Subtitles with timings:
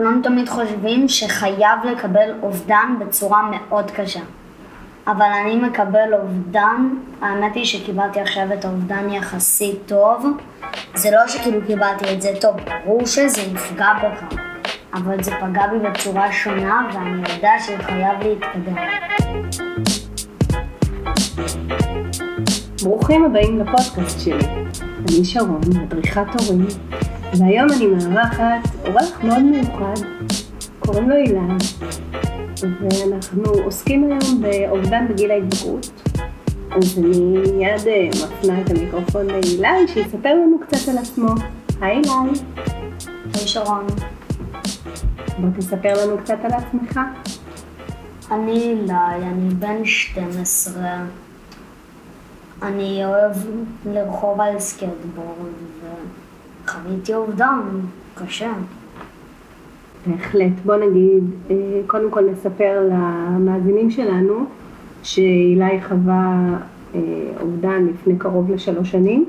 [0.00, 4.20] כולם תמיד חושבים שחייב לקבל אובדן בצורה מאוד קשה.
[5.06, 6.88] אבל אני מקבל אובדן,
[7.20, 10.26] האמת היא שקיבלתי עכשיו את האובדן יחסית טוב.
[10.94, 14.36] זה לא שכאילו קיבלתי את זה טוב, ברור שזה יפגע בך,
[14.94, 18.76] אבל זה פגע בי בצורה שונה ואני יודע שחייב להתקדם.
[22.82, 24.46] ברוכים הבאים לפודקאסט שלי.
[24.80, 26.66] אני שרון, מדריכת הורים,
[27.38, 29.94] והיום אני מארחת אורח מאוד מיוחד,
[30.78, 31.56] קוראים לו אילן,
[32.80, 35.90] ואנחנו עוסקים היום באובדן בגיל ההתבגרות.
[36.70, 41.28] אז אני מיד אה, מפנה את המיקרופון לאילי, שיספר לנו קצת על עצמו.
[41.80, 42.40] היי אילי.
[43.34, 43.86] היי שרון.
[45.38, 47.00] בוא תספר לנו קצת על עצמך.
[48.30, 50.82] אני אילי, אני בן 12.
[52.62, 53.32] אני אוהב
[53.86, 55.52] לרחוב על סקטבורד,
[56.64, 57.80] וחוויתי אובדן
[58.26, 58.52] קשה.
[60.06, 60.52] בהחלט.
[60.64, 61.56] בוא נגיד, אה,
[61.86, 64.44] קודם כל נספר למאזינים שלנו
[65.02, 66.56] שאילי חווה
[66.94, 67.00] אה,
[67.40, 69.24] אובדן לפני קרוב לשלוש שנים.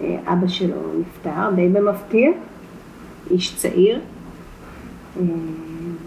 [0.00, 2.30] אה, אבא שלו נפטר, די במפתיע,
[3.30, 4.00] איש צעיר.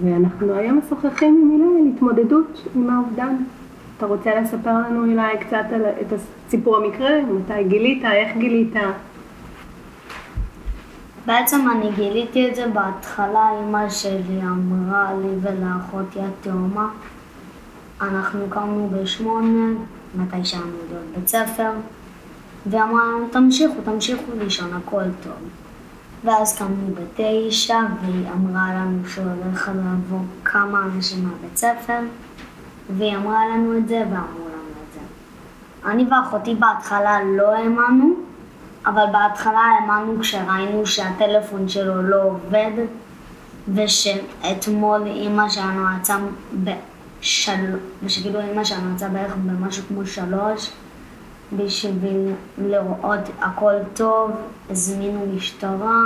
[0.04, 3.36] ואנחנו היום משוחחים עם אילי על התמודדות עם האובדן.
[3.98, 7.10] אתה רוצה לספר לנו אילי קצת על את סיפור המקרה?
[7.24, 8.06] מתי גילית?
[8.06, 8.74] איך גילית?
[11.28, 16.90] בעצם אני גיליתי את זה בהתחלה, אמא שלי אמרה לי ולאחותי התאומה.
[18.02, 19.80] אנחנו קמנו בשמונה,
[20.16, 21.72] מתי שהיינו יודעות בית ספר,
[22.66, 25.34] ואמרה לנו תמשיכו, תמשיכו לישון, הכל טוב.
[26.24, 32.00] ואז קמנו בתשע, והיא אמרה לנו שהולך לעבור כמה אנשים מהבית ספר,
[32.98, 35.00] והיא אמרה לנו את זה ואמרו לנו את זה.
[35.92, 38.27] אני ואחותי בהתחלה לא האמנו,
[38.88, 42.72] אבל בהתחלה האמנו כשראינו שהטלפון שלו לא עובד,
[43.74, 46.18] ושאתמול אימא שלנו יצאה
[46.64, 47.78] בשל...
[48.04, 50.72] ושכאילו אימא שלנו יצאה בערך במשהו כמו שלוש,
[51.54, 54.32] בשביל לראות הכל טוב,
[54.70, 56.02] הזמינו משטרה,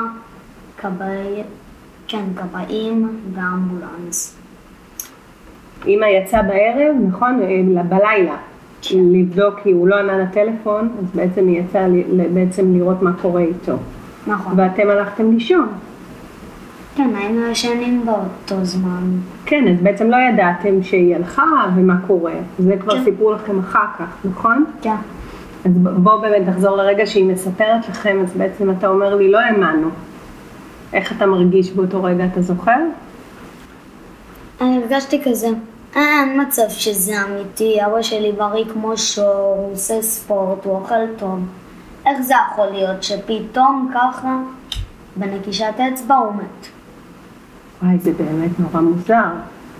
[0.78, 1.44] כבאי,
[2.08, 4.38] כן, כבאים ואמבולנס.
[5.86, 7.42] אימא יצאה בערב, נכון?
[7.42, 8.51] אה, בלילה.
[8.94, 11.88] לבדוק כי הוא לא ענה לטלפון, אז בעצם היא יצאה
[12.34, 13.74] בעצם לראות מה קורה איתו.
[14.28, 14.54] נכון.
[14.58, 15.68] ואתם הלכתם לישון.
[16.96, 19.04] כן, היינו ישנים באותו זמן.
[19.46, 22.34] כן, אז בעצם לא ידעתם שהיא הלכה ומה קורה.
[22.60, 23.04] זה כבר כן.
[23.04, 24.66] סיפרו לכם אחר כך, נכון?
[24.82, 24.96] כן.
[25.66, 29.90] אז בואו באמת נחזור לרגע שהיא מספרת לכם, אז בעצם אתה אומר לי, לא האמנו.
[30.94, 32.80] איך אתה מרגיש באותו רגע, אתה זוכר?
[34.62, 35.48] אני הרגשתי כזה,
[35.96, 41.40] אין מצב שזה אמיתי, אבא שלי בריא כמו שור, הוא עושה ספורט, הוא אוכל טוב.
[42.06, 44.38] איך זה יכול להיות שפתאום ככה,
[45.16, 46.68] בנקישת אצבע הוא מת?
[47.84, 49.30] וואי, זה באמת נורא מוזר.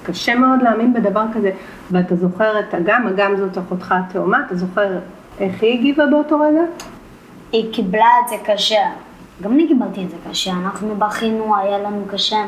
[0.04, 1.52] קשה מאוד להאמין בדבר כזה.
[1.92, 5.00] ואתה זוכר את אגם, אגם זאת אחותך התאומה, אתה זוכר
[5.40, 6.62] איך היא הגיבה באותו רגע?
[7.52, 8.82] היא קיבלה את זה קשה.
[9.42, 12.46] גם אני קיבלתי את זה קשה, אנחנו בכינו, היה לנו קשה.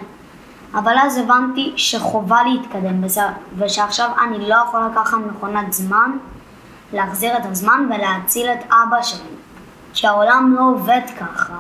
[0.76, 3.22] אבל אז הבנתי שחובה להתקדם בזה,
[3.58, 6.12] ושעכשיו אני לא יכול לקחת מכונת זמן,
[6.94, 9.30] להחזיר את הזמן ולהציל את אבא שלי.
[9.94, 11.54] כי העולם לא עובד ככה.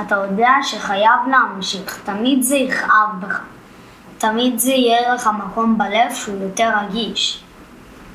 [0.00, 3.40] אתה יודע שחייב להמשיך, תמיד זה יכאב בך.
[4.18, 7.44] תמיד זה יהיה לך מקום בלב שהוא יותר רגיש.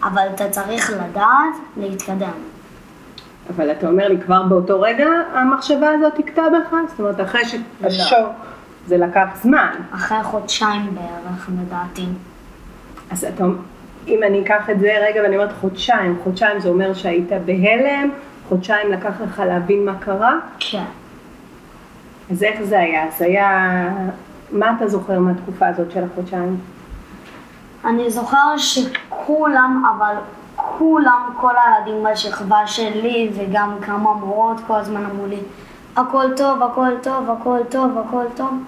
[0.04, 2.32] אבל אתה צריך לדעת להתקדם.
[3.50, 6.76] אבל אתה אומר לי כבר באותו רגע המחשבה הזאת תקטע בך?
[6.88, 8.30] זאת אומרת אחרי שהשוק לא.
[8.88, 9.74] זה לקח זמן.
[9.92, 12.06] אחרי חודשיים בערך, לדעתי.
[13.12, 13.46] אז אתה,
[14.08, 18.10] אם אני אקח את זה רגע ואני אומרת חודשיים, חודשיים זה אומר שהיית בהלם,
[18.50, 20.34] חודשיים לקח לך להבין מה קרה?
[20.60, 20.84] כן.
[22.32, 23.06] אז איך זה היה?
[23.18, 23.90] זה היה...
[24.52, 26.58] מה אתה זוכר מהתקופה הזאת של החודשיים?
[27.86, 30.16] אני זוכר שכולם, אבל
[30.56, 35.40] כולם, כל הילדים בשכבה שלי וגם כמה מורות כל הזמן אמרו לי
[35.96, 38.64] הכל טוב, הכל טוב, הכל טוב, הכל טוב.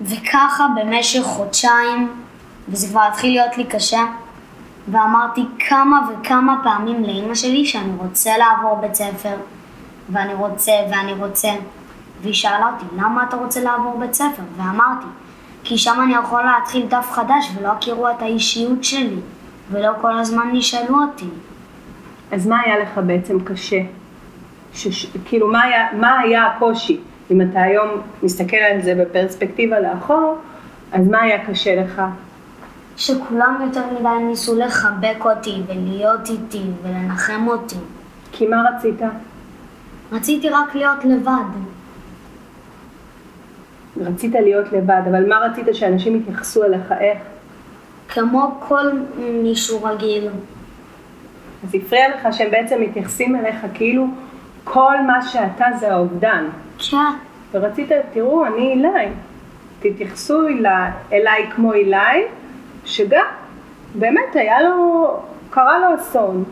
[0.00, 2.12] וככה במשך חודשיים,
[2.68, 4.02] וזה כבר התחיל להיות לי קשה,
[4.88, 9.36] ואמרתי כמה וכמה פעמים לאימא שלי שאני רוצה לעבור בית ספר,
[10.10, 11.50] ואני רוצה ואני רוצה.
[12.22, 14.42] והיא שאלה אותי, למה אתה רוצה לעבור בית ספר?
[14.56, 15.06] ואמרתי,
[15.64, 19.20] כי שם אני יכול להתחיל דף חדש ולא יכירו את האישיות שלי,
[19.70, 21.28] ולא כל הזמן ישאלו אותי.
[22.32, 23.80] אז מה היה לך בעצם קשה?
[24.74, 27.00] שש, כאילו, מה היה, מה היה הקושי?
[27.30, 27.88] אם אתה היום
[28.22, 30.38] מסתכל על זה בפרספקטיבה לאחור,
[30.92, 32.02] אז מה היה קשה לך?
[32.96, 37.76] שכולם יותר מדי ניסו לחבק אותי ולהיות איתי ולנחם אותי.
[38.32, 39.00] כי מה רצית?
[40.12, 41.44] רציתי רק להיות לבד.
[44.00, 47.18] רצית להיות לבד, אבל מה רצית שאנשים יתייחסו אליך, איך?
[48.08, 48.86] כמו כל
[49.42, 50.28] מישהו רגיל.
[51.64, 54.06] אז הפריע לך שהם בעצם מתייחסים אליך כאילו
[54.64, 56.44] כל מה שאתה זה האובדן.
[56.78, 56.96] כן,
[57.52, 59.08] ורצית, תראו, אני אילי.
[59.80, 62.24] תתייחסו אליי, אליי כמו אילי,
[62.84, 63.24] שגם
[63.94, 65.06] באמת היה לו,
[65.50, 66.44] קרה לו אסון.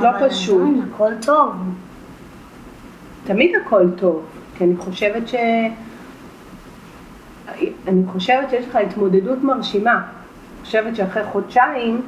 [0.00, 0.60] לא אבל פשוט.
[0.60, 1.52] עדיין הכל טוב.
[3.24, 4.22] תמיד הכל טוב,
[4.58, 5.34] כי אני חושבת ש...
[7.88, 9.94] אני חושבת שיש לך התמודדות מרשימה.
[9.94, 12.02] אני חושבת שאחרי חודשיים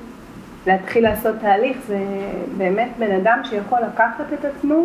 [0.66, 1.98] להתחיל לעשות תהליך זה
[2.56, 4.84] באמת בן אדם שיכול לקחת את עצמו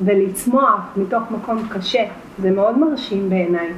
[0.00, 2.04] ולצמוח מתוך מקום קשה.
[2.38, 3.70] זה מאוד מרשים בעיניי.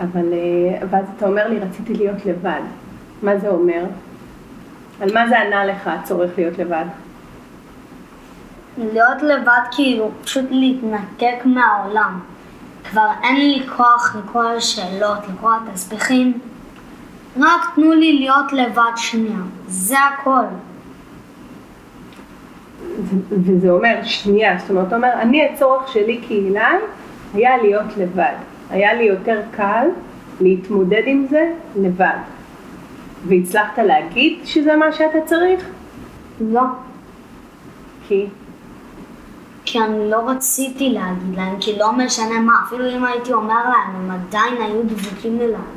[0.00, 2.60] אבל, אה, ואז אתה אומר לי, רציתי להיות לבד.
[3.22, 3.84] מה זה אומר?
[5.00, 6.84] על מה זה ענה לך הצורך להיות לבד?
[8.78, 12.20] להיות לבד כאילו פשוט להתנתק מהעולם.
[12.90, 16.38] כבר אין לי כוח לקרוא השאלות, לקרוא התסביכים.
[17.40, 19.38] רק תנו לי להיות לבד שנייה.
[19.66, 20.44] זה הכל.
[23.30, 26.76] וזה אומר, שנייה, זאת אומרת, אומר, אני הצורך שלי כאילן
[27.34, 28.34] היה להיות לבד.
[28.70, 29.86] היה לי יותר קל
[30.40, 32.18] להתמודד עם זה לבד.
[33.26, 35.68] והצלחת להגיד שזה מה שאתה צריך?
[36.40, 36.62] לא.
[38.08, 38.26] כי
[39.66, 43.96] כי אני לא רציתי להגיד להם, כי לא משנה מה, אפילו אם הייתי אומר להם,
[43.96, 45.75] הם עדיין היו דבוקים אליי.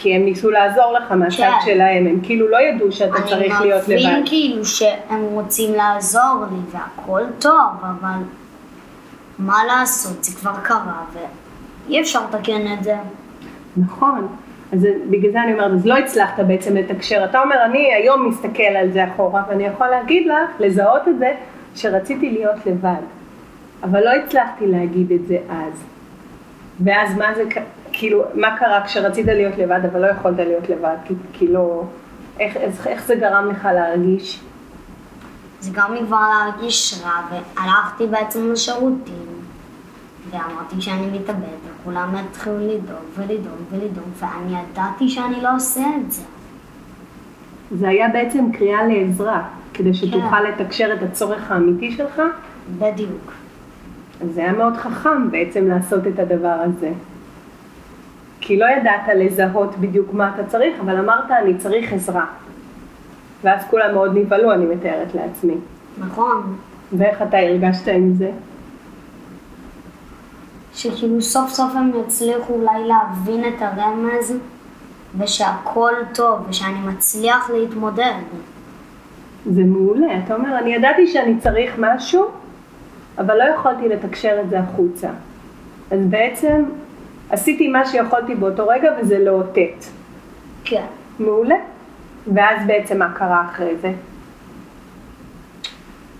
[0.00, 1.50] כי הם ניסו לעזור לך מהצד כן.
[1.64, 4.10] שלהם, הם כאילו לא ידעו שאתה צריך להיות אני לבד.
[4.10, 8.18] מבין כאילו שהם רוצים לעזור לי והכל טוב, אבל
[9.38, 12.94] מה לעשות, זה כבר קרה ואי אפשר לתקן את זה.
[13.76, 14.28] נכון.
[14.72, 17.24] אז בגלל זה אני אומרת, אז לא הצלחת בעצם לתקשר.
[17.24, 21.32] אתה אומר, אני היום מסתכל על זה אחורה, ואני יכול להגיד לך, לזהות את זה,
[21.74, 23.02] שרציתי להיות לבד.
[23.82, 25.84] אבל לא הצלחתי להגיד את זה אז.
[26.84, 27.42] ואז מה זה,
[27.98, 30.96] כאילו, מה קרה כשרצית להיות לבד, אבל לא יכולת להיות לבד?
[31.04, 31.82] כי, כי לא...
[32.40, 34.40] איך, איך, איך זה גרם לך להרגיש?
[35.60, 39.26] זה גרם לי כבר להרגיש רע, והלכתי בעצם לשירותים,
[40.30, 46.22] ואמרתי שאני מתאבד, וכולם התחילו לדאוג ולדאוג ולדאוג, ואני ידעתי שאני לא עושה את זה.
[47.70, 49.42] זה היה בעצם קריאה לעזרה,
[49.74, 50.42] כדי שתוכל כן.
[50.42, 52.22] לתקשר את הצורך האמיתי שלך.
[52.78, 53.32] בדיוק.
[54.20, 56.92] אז זה היה מאוד חכם בעצם לעשות את הדבר הזה.
[58.48, 62.26] כי לא ידעת לזהות בדיוק מה אתה צריך, אבל אמרת אני צריך עזרה.
[63.44, 65.54] ואז כולם מאוד נבהלו, אני מתארת לעצמי.
[65.98, 66.56] נכון.
[66.92, 68.30] ואיך אתה הרגשת עם זה?
[70.74, 74.36] שכאילו סוף סוף הם יצליחו אולי להבין את הרמז,
[75.18, 78.20] ושהכל טוב, ושאני מצליח להתמודד.
[79.46, 80.18] זה מעולה.
[80.24, 82.26] אתה אומר, אני ידעתי שאני צריך משהו,
[83.18, 85.08] אבל לא יכולתי לתקשר את זה החוצה.
[85.90, 86.64] אז בעצם
[87.30, 89.84] עשיתי מה שיכולתי באותו רגע וזה לאותת.
[90.64, 90.86] כן.
[91.18, 91.56] מעולה.
[92.34, 93.92] ואז בעצם מה קרה אחרי זה?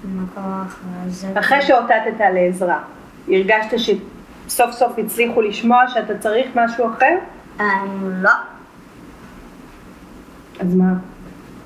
[0.04, 1.28] מה קרה אחרי זה?
[1.40, 2.78] אחרי שאותתת לעזרה,
[3.28, 7.14] הרגשת שסוף סוף הצליחו לשמוע שאתה צריך משהו אחר?
[7.60, 8.30] אמ, לא.
[10.60, 10.92] אז מה?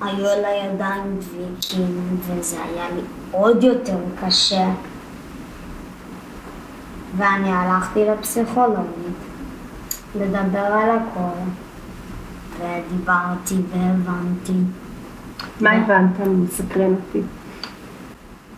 [0.01, 3.01] היו על הידיים דביקים, וזה היה לי
[3.31, 4.65] עוד יותר קשה.
[7.17, 9.17] ואני הלכתי לפסיכולוגית,
[10.15, 11.39] לדבר על הכל,
[12.57, 14.53] ודיברתי והבנתי.
[15.61, 16.19] מה הבנת?
[16.27, 17.21] מסקרן אותי.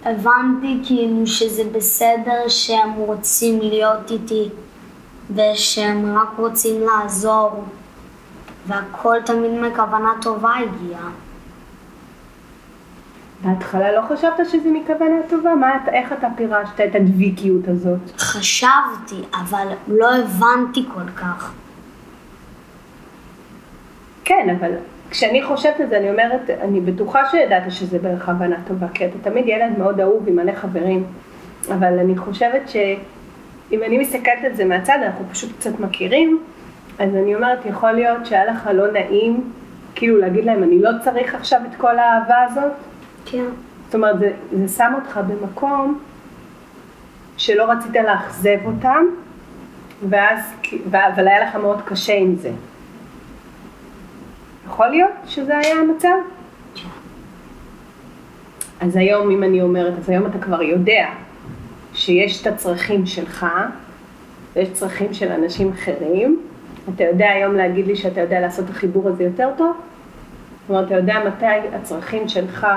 [0.06, 4.50] הבנתי כאילו שזה בסדר שהם רוצים להיות איתי,
[5.36, 7.64] ושהם רק רוצים לעזור,
[8.68, 10.98] והכל תמיד מכוונה טובה הגיע.
[13.46, 15.56] בהתחלה לא חשבת שזה מכוונה טובה?
[15.56, 18.00] מה, איך אתה פירשת את הדביקיות הזאת?
[18.18, 21.54] חשבתי, אבל לא הבנתי כל כך.
[24.24, 24.72] כן, אבל
[25.10, 29.48] כשאני חושבת על זה, אני אומרת, אני בטוחה שידעת שזה בכוונה טובה, כי אתה תמיד
[29.48, 31.04] ילד מאוד אהוב עם מלא חברים,
[31.74, 36.40] אבל אני חושבת שאם אני מסתכלת על זה מהצד, אנחנו פשוט קצת מכירים,
[37.00, 39.52] אז אני אומרת, יכול להיות שהיה לך לא נעים,
[39.96, 42.72] כאילו להגיד להם, אני לא צריך עכשיו את כל האהבה הזאת,
[43.26, 43.46] כן.
[43.86, 46.00] זאת אומרת, זה, זה שם אותך במקום
[47.38, 49.06] שלא רצית לאכזב אותם,
[50.10, 50.40] ואז,
[50.94, 52.52] אבל היה לך מאוד קשה עם זה.
[54.68, 56.18] יכול להיות שזה היה המצב?
[58.82, 61.06] אז היום, אם אני אומרת, אז היום אתה כבר יודע
[61.94, 63.46] שיש את הצרכים שלך,
[64.54, 66.42] ויש צרכים של אנשים אחרים.
[66.96, 69.78] אתה יודע היום להגיד לי שאתה יודע לעשות את החיבור הזה יותר טוב?
[70.62, 72.68] זאת אומרת, אתה יודע מתי הצרכים שלך,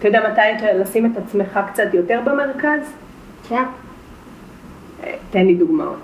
[0.00, 2.92] אתה יודע מתי לשים את עצמך קצת יותר במרכז?
[3.48, 3.64] כן.
[5.30, 5.98] תן לי דוגמאות.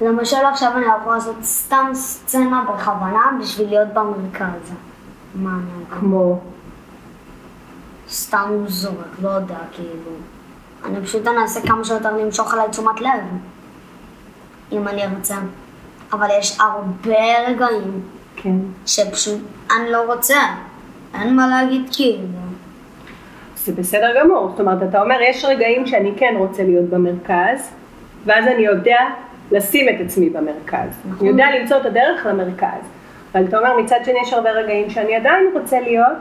[0.00, 4.72] למשל עכשיו אני יכול לעשות סתם סצנה בכוונה בשביל להיות במרכז.
[5.34, 5.98] מה אני יכול?
[5.98, 6.40] כמו,
[8.08, 10.10] סתם זורק, לא יודע, כאילו.
[10.84, 13.24] אני פשוט אנסה כמה שיותר למשוך עליי תשומת לב,
[14.72, 15.36] אם אני ארצה.
[16.12, 18.00] אבל יש הרבה רגעים
[18.36, 18.56] כן.
[18.86, 20.38] שפשוט אני לא רוצה.
[21.14, 22.24] אין מה להגיד כאילו.
[23.56, 27.70] זה בסדר גמור, זאת אומרת, אתה אומר, יש רגעים שאני כן רוצה להיות במרכז,
[28.26, 28.98] ואז אני יודע
[29.52, 30.88] לשים את עצמי במרכז.
[31.08, 31.18] נכון.
[31.20, 32.88] אני יודע למצוא את הדרך למרכז.
[33.32, 36.18] אבל אתה אומר, מצד שני יש הרבה רגעים שאני עדיין רוצה להיות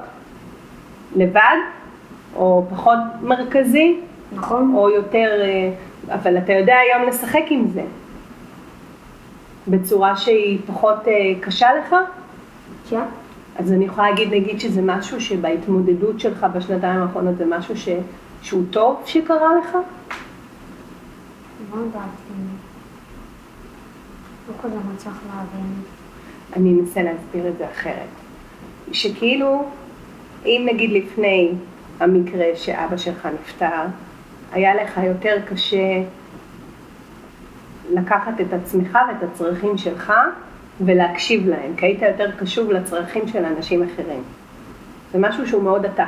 [1.16, 1.58] לבד,
[2.36, 3.98] או פחות מרכזי,
[4.36, 4.74] נכון?
[4.76, 5.72] או יותר, אה,
[6.16, 7.84] אבל אתה יודע היום לשחק עם זה.
[9.68, 11.96] בצורה שהיא פחות אה, קשה לך,
[12.90, 13.02] כן.
[13.60, 17.90] אז אני יכולה להגיד נגיד שזה משהו שבהתמודדות שלך בשנתיים האחרונות זה משהו ש...
[18.42, 19.78] שהוא טוב שקרה לך?
[21.72, 22.10] לא יודעת.
[24.48, 25.74] לא כזה מצליח להבין.
[26.56, 28.10] אני אנסה להסביר את זה אחרת.
[28.92, 29.66] שכאילו,
[30.46, 31.52] אם נגיד לפני
[32.00, 33.86] המקרה שאבא שלך נפטר,
[34.52, 36.04] היה לך יותר קשה
[37.92, 40.14] לקחת את עצמך ואת הצרכים שלך
[40.82, 44.24] ולהקשיב להם, כי היית יותר קשוב לצרכים של אנשים אחרים.
[45.14, 46.06] זה משהו שהוא מאוד אתה,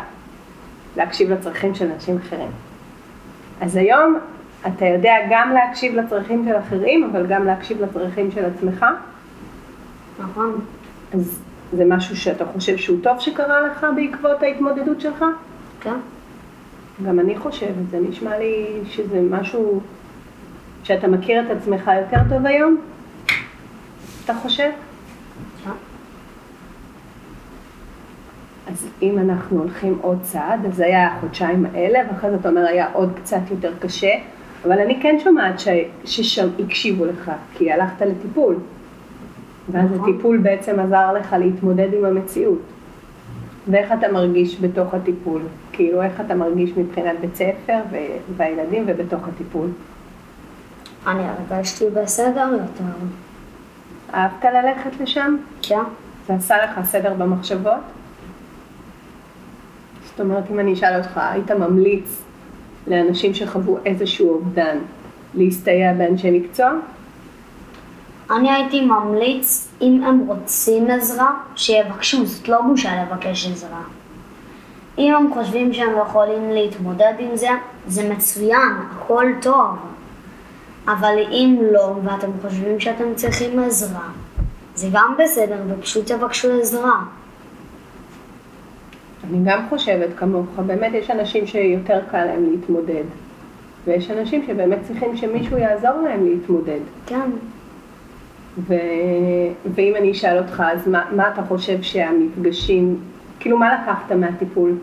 [0.98, 2.52] להקשיב לצרכים של אנשים אחרים.
[3.62, 4.20] אז היום
[4.68, 8.86] אתה יודע גם להקשיב לצרכים של אחרים, אבל גם להקשיב לצרכים של עצמך,
[10.20, 10.60] נכון?
[11.14, 11.42] אז
[11.74, 15.26] זה משהו שאתה חושב שהוא טוב שקרה לך בעקבות ההתמודדות שלך?
[15.82, 15.96] כן.
[17.06, 19.82] גם אני חושבת, זה נשמע לי שזה משהו
[20.84, 22.78] שאתה מכיר את עצמך יותר טוב היום?
[24.32, 24.70] אתה חושב?
[28.68, 32.66] אז אם אנחנו הולכים עוד צעד, אז זה היה החודשיים האלה, ואחרי זה אתה אומר
[32.66, 34.12] היה עוד קצת יותר קשה,
[34.66, 35.68] אבל אני כן שומעת ש...
[36.06, 38.56] ששם הקשיבו לך, כי הלכת לטיפול.
[39.70, 40.10] ואז נכון.
[40.10, 42.62] הטיפול בעצם עזר לך להתמודד עם המציאות.
[43.68, 45.42] ואיך אתה מרגיש בתוך הטיפול?
[45.72, 47.98] כאילו, איך אתה מרגיש מבחינת בית ספר ו...
[48.38, 49.68] והילדים ובתוך הטיפול?
[51.08, 53.06] אני הרגשתי בסדר יותר.
[54.14, 55.38] אהבת ללכת לשם?
[55.62, 55.84] כן.
[56.28, 57.82] זה עשה לך סדר במחשבות?
[60.06, 62.22] זאת אומרת, אם אני אשאל אותך, היית ממליץ
[62.88, 64.78] לאנשים שחוו איזשהו אובדן
[65.34, 66.72] להסתייע באנשי מקצוע?
[68.32, 73.82] אני הייתי ממליץ, אם הם רוצים עזרה, שיבקשו, זאת לא בושה לבקש עזרה.
[74.98, 77.50] אם הם חושבים שהם יכולים להתמודד עם זה,
[77.88, 79.91] זה מצוין, הכל טוב.
[80.88, 84.10] אבל אם לא, ואתם חושבים שאתם צריכים עזרה,
[84.76, 87.04] זה גם בסדר, ופשוט תבקשו עזרה.
[89.30, 93.04] אני גם חושבת כמוך, באמת יש אנשים שיותר קל להם להתמודד,
[93.86, 96.80] ויש אנשים שבאמת צריכים שמישהו יעזור להם להתמודד.
[97.06, 97.30] כן.
[98.58, 98.74] ו...
[99.76, 103.00] ואם אני אשאל אותך, אז מה, מה אתה חושב שהמפגשים,
[103.40, 104.76] כאילו מה לקחת מהטיפול?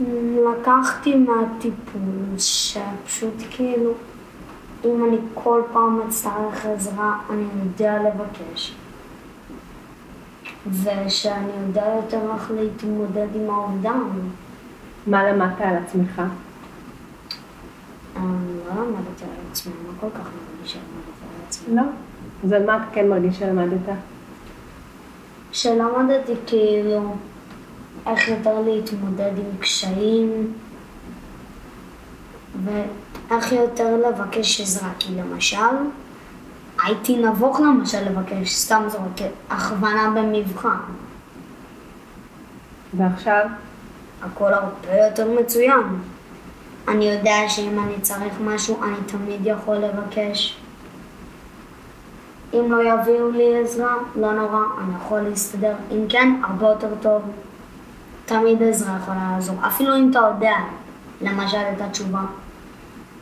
[0.00, 3.92] לקחתי מהטיפול שפשוט כאילו,
[4.84, 8.74] אם אני כל פעם אצטרך עזרה, אני יודע לבקש.
[10.66, 14.02] ושאני יודע יותר איך להתמודד עם האובדן.
[15.06, 16.22] מה למדת על עצמך?
[18.16, 21.76] אני לא למדתי על עצמי, אני לא כל כך מרגישה למדתי על עצמי.
[21.76, 21.82] לא.
[22.44, 23.94] אז על מה אתה כן מרגיש שלמדת?
[25.52, 27.14] שלמדתי כאילו
[28.06, 30.52] איך יותר להתמודד עם קשיים
[32.64, 34.88] ואיך יותר לבקש עזרה.
[34.98, 35.76] כי למשל,
[36.84, 40.78] הייתי נבוך למשל לבקש, סתם זורק, הכוונה במבחן.
[42.96, 43.46] ועכשיו?
[44.22, 45.98] הכל הרבה יותר מצוין.
[46.88, 50.58] אני יודע שאם אני צריך משהו, אני תמיד יכול לבקש.
[52.54, 55.74] אם לא יביאו לי עזרה, לא נורא, אני יכול להסתדר.
[55.90, 57.22] אם כן, הרבה יותר טוב.
[58.24, 59.56] תמיד עזרה יכולה לעזור.
[59.66, 60.56] אפילו אם אתה יודע,
[61.22, 62.22] למשל, את התשובה.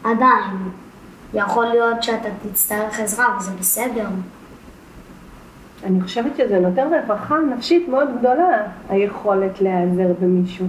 [0.05, 0.57] עדיין,
[1.35, 4.07] יכול להיות שאתה תצטרך עזרה, וזה בסדר.
[5.85, 10.67] אני חושבת שזה נותן רווחה נפשית מאוד גדולה, היכולת להיעזר במישהו.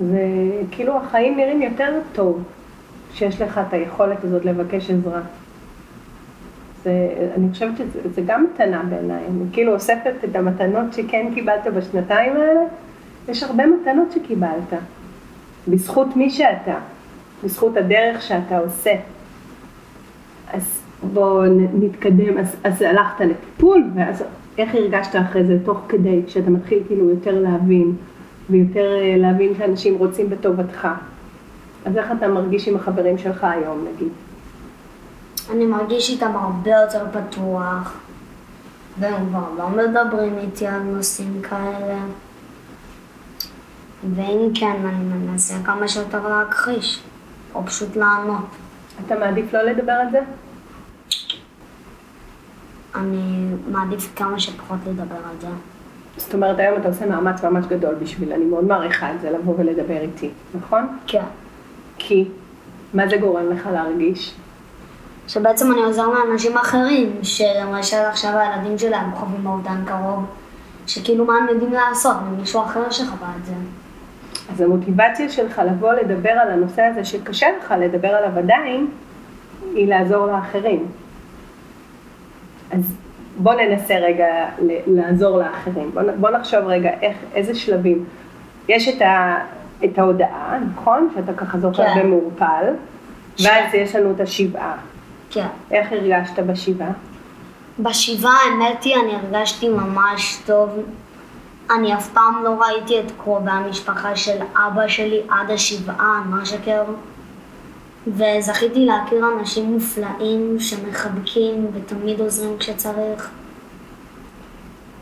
[0.00, 0.22] זה
[0.70, 2.42] כאילו החיים נראים יותר טוב
[3.12, 5.20] כשיש לך את היכולת הזאת לבקש עזרה.
[6.84, 6.90] זה,
[7.36, 12.32] אני חושבת שזה זה גם מתנה בעיניי, אני כאילו אוספת את המתנות שכן קיבלת בשנתיים
[12.36, 12.60] האלה,
[13.28, 14.72] יש הרבה מתנות שקיבלת,
[15.68, 16.74] בזכות מי שאתה,
[17.44, 18.94] בזכות הדרך שאתה עושה.
[20.52, 20.80] אז
[21.12, 21.42] בואו
[21.74, 24.24] נתקדם, אז, אז הלכת לטיפול, ואז
[24.58, 27.92] איך הרגשת אחרי זה, תוך כדי, כשאתה מתחיל כאילו יותר להבין,
[28.50, 30.88] ויותר אה, להבין שאנשים רוצים בטובתך.
[31.84, 34.08] אז איך אתה מרגיש עם החברים שלך היום, נגיד?
[35.50, 38.00] אני מרגיש איתם הרבה יותר פתוח,
[38.98, 41.98] והם כבר לא מדברים איתי על נושאים כאלה.
[44.16, 47.02] ואם כן, אני מנסה כמה שיותר להכחיש,
[47.54, 48.46] או פשוט לענות.
[49.06, 50.20] אתה מעדיף לא לדבר על זה?
[52.94, 55.48] אני מעדיף כמה שפחות לדבר על זה.
[56.16, 59.54] זאת אומרת, היום אתה עושה מאמץ ממש גדול בשביל, אני מאוד מעריכה את זה, לבוא
[59.58, 60.98] ולדבר איתי, נכון?
[61.06, 61.24] כן.
[61.98, 62.28] כי,
[62.94, 64.34] מה זה גורם לך להרגיש?
[65.28, 70.24] שבעצם אני עוזר לאנשים אחרים, שלמשל עכשיו הילדים שלהם חווים אובדן קרוב,
[70.86, 73.54] שכאילו מה הם יודעים לעשות, ממישהו אחר שחווה את זה.
[74.52, 78.86] אז המוטיבציה שלך לבוא לדבר על הנושא הזה שקשה לך לדבר עליו עדיין,
[79.74, 80.86] היא לעזור לאחרים.
[82.70, 82.96] אז
[83.38, 84.26] בוא ננסה רגע
[84.86, 85.90] לעזור לאחרים.
[86.20, 88.04] בוא, נחשוב רגע איך, איזה שלבים.
[88.68, 89.38] יש את, ה,
[89.84, 91.10] את ההודעה, נכון?
[91.14, 92.00] שאתה ככה זוכר כן.
[92.02, 92.74] במעורפל,
[93.42, 94.76] ואז יש לנו את השבעה.
[95.30, 95.46] כן.
[95.70, 96.92] איך הרגשת בשבעה?
[97.78, 100.68] בשבעה, האמת היא, אני הרגשתי ממש טוב.
[101.70, 106.94] אני אף פעם לא ראיתי את קרובי המשפחה של אבא שלי עד השבעה, מה שכאילו.
[108.06, 113.30] וזכיתי להכיר אנשים מופלאים שמחבקים ותמיד עוזרים כשצריך.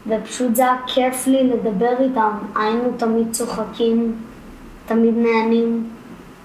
[0.06, 2.30] ופשוט זה היה כיף לי לדבר איתם.
[2.56, 4.16] היינו תמיד צוחקים,
[4.86, 5.90] תמיד נהנים.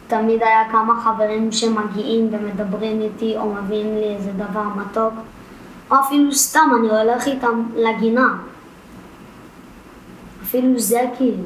[0.07, 5.13] תמיד היה כמה חברים שמגיעים ומדברים איתי או מביאים לי איזה דבר מתוק.
[5.91, 8.27] או אפילו סתם, אני הולך איתם לגינה.
[10.47, 11.43] אפילו זה כאילו.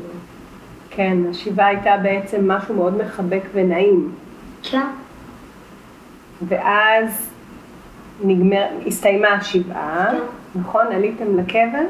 [0.90, 4.16] כן, השבעה הייתה בעצם משהו מאוד מחבק ונעים.
[4.64, 4.88] כן,
[6.48, 7.30] ואז
[8.24, 10.60] נגמר, הסתיימה השבעה, כן.
[10.60, 10.86] נכון?
[10.88, 11.86] עליתם לקבר?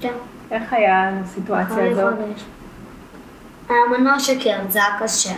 [0.00, 0.12] כן.
[0.50, 2.14] איך היה הסיטואציה הזאת?
[3.68, 5.34] היה מנוע שכן, זה היה קשה.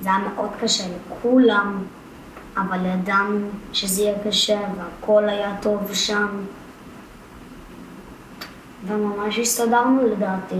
[0.00, 1.84] זה היה מאוד קשה לכולם,
[2.56, 3.38] אבל ידענו
[3.72, 6.26] שזה יהיה קשה והכל היה טוב שם.
[8.86, 10.56] וממש הסתדרנו לדעתי.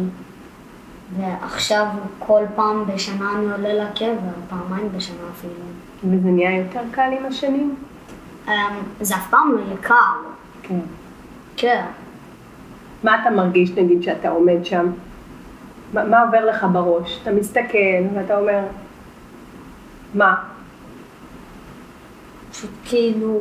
[1.17, 1.87] ועכשיו
[2.19, 5.53] כל פעם בשנה אני עולה לקבר, פעמיים בשנה אפילו.
[6.05, 7.75] וזה נהיה יותר קל עם השנים?
[8.49, 8.53] אמ,
[9.01, 9.95] זה אף פעם לא יהיה קל.
[10.63, 10.81] כן.
[11.57, 11.85] כן.
[13.05, 14.87] מה אתה מרגיש נגיד שאתה עומד שם?
[15.93, 17.21] מה, מה עובר לך בראש?
[17.23, 18.61] אתה מסתכל ואתה אומר,
[20.15, 20.35] מה?
[22.51, 23.41] פשוט כאילו,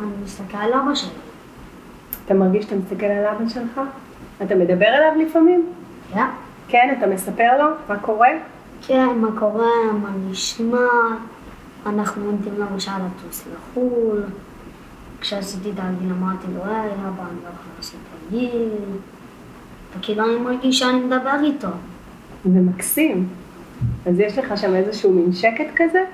[0.00, 1.25] אני מסתכל על אבא שלי.
[2.26, 3.80] אתה מרגיש שאתה מסתכל על אבא שלך?
[4.42, 5.66] אתה מדבר אליו לפעמים?
[6.12, 6.24] כן?
[6.68, 8.28] כן, אתה מספר לו מה קורה?
[8.86, 10.88] כן, מה קורה, מה נשמע.
[11.86, 14.22] אנחנו עומדים למשל לטוס לחו"ל.
[15.20, 18.68] כשעשיתי את הגיל אמרתי לו, היי, אבא, אני לא יכולה לעשות את הגיל.
[19.98, 21.68] וכאילו אני מרגיש שאני מדבר איתו.
[22.44, 23.28] זה מקסים.
[24.06, 26.04] אז יש לך שם איזשהו מין שקט כזה?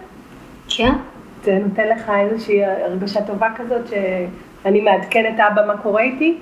[0.69, 0.93] כן?
[1.45, 3.91] זה נותן לך איזושהי הרגשה טובה כזאת
[4.63, 6.39] שאני מעדכן את אבא מה קורה איתי?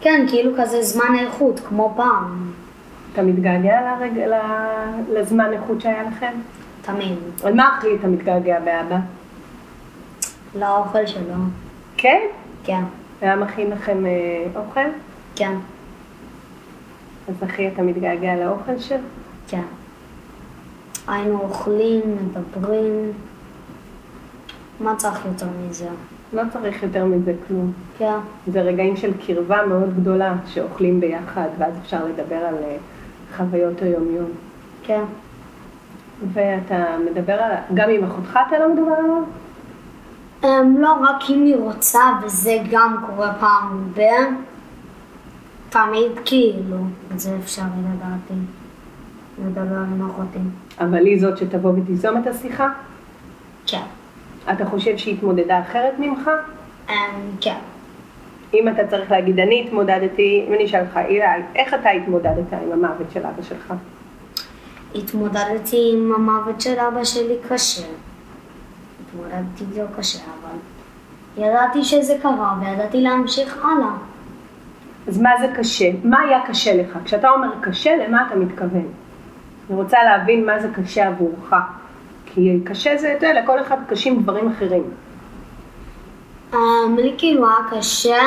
[0.00, 2.52] כן, כאילו כזה זמן איכות, כמו פעם.
[3.12, 4.30] אתה מתגעגע לרג...
[5.12, 6.32] לזמן איכות שהיה לכם?
[6.82, 7.18] תמיד.
[7.44, 8.96] על מה הכי אתה מתגעגע באבא?
[10.54, 11.34] לאוכל שלו.
[11.96, 12.20] כן?
[12.64, 12.82] כן,
[13.20, 14.88] היה מכין לכם אה, אוכל?
[15.36, 15.54] כן,
[17.28, 18.98] אז אחי, אתה מתגעגע לאוכל שלו?
[19.48, 19.62] כן.
[21.08, 23.12] היינו אוכלים, מדברים.
[24.80, 25.88] מה צריך יותר מזה?
[26.32, 27.72] לא צריך יותר מזה כלום.
[27.98, 32.76] כן, זה רגעים של קרבה מאוד גדולה שאוכלים ביחד, ואז אפשר לדבר על אה,
[33.36, 34.30] חוויות היום-יום.
[34.82, 35.02] כן.
[36.32, 37.52] ואתה מדבר על...
[37.74, 39.22] גם עם אחותך אתה לא מדבר עליו?
[40.42, 44.00] Um, לא, רק אם היא רוצה, וזה גם קורה פעם ב...
[45.70, 46.76] תמיד כאילו,
[47.14, 48.40] את זה אפשרי לדעתי.
[49.44, 50.38] לדבר עם אחותי.
[50.80, 52.68] אבל היא זאת שתבוא ותיזום את השיחה?
[53.66, 53.82] כן.
[54.52, 56.30] אתה חושב שהיא התמודדה אחרת ממך?
[56.88, 56.92] Um,
[57.40, 57.58] כן.
[58.54, 62.72] אם אתה צריך להגיד, אני התמודדתי, אם אני אשאל אותך, אילי, איך אתה התמודדת עם
[62.72, 63.74] המוות של אבא שלך?
[64.94, 67.86] התמודדתי עם המוות של אבא שלי קשה.
[69.06, 70.58] התמודדתי איתו קשה, אבל
[71.44, 73.92] ידעתי שזה קרה וידעתי להמשיך הלאה.
[75.08, 75.90] אז מה זה קשה?
[76.04, 76.98] מה היה קשה לך?
[77.04, 78.86] כשאתה אומר קשה, למה אתה מתכוון?
[79.70, 81.54] אני רוצה להבין מה זה קשה עבורך.
[82.34, 84.84] כי קשה זה, אתה יודע, לכל אחד קשים דברים אחרים.
[86.52, 86.56] Um,
[86.96, 88.22] לי כאילו היה קשה,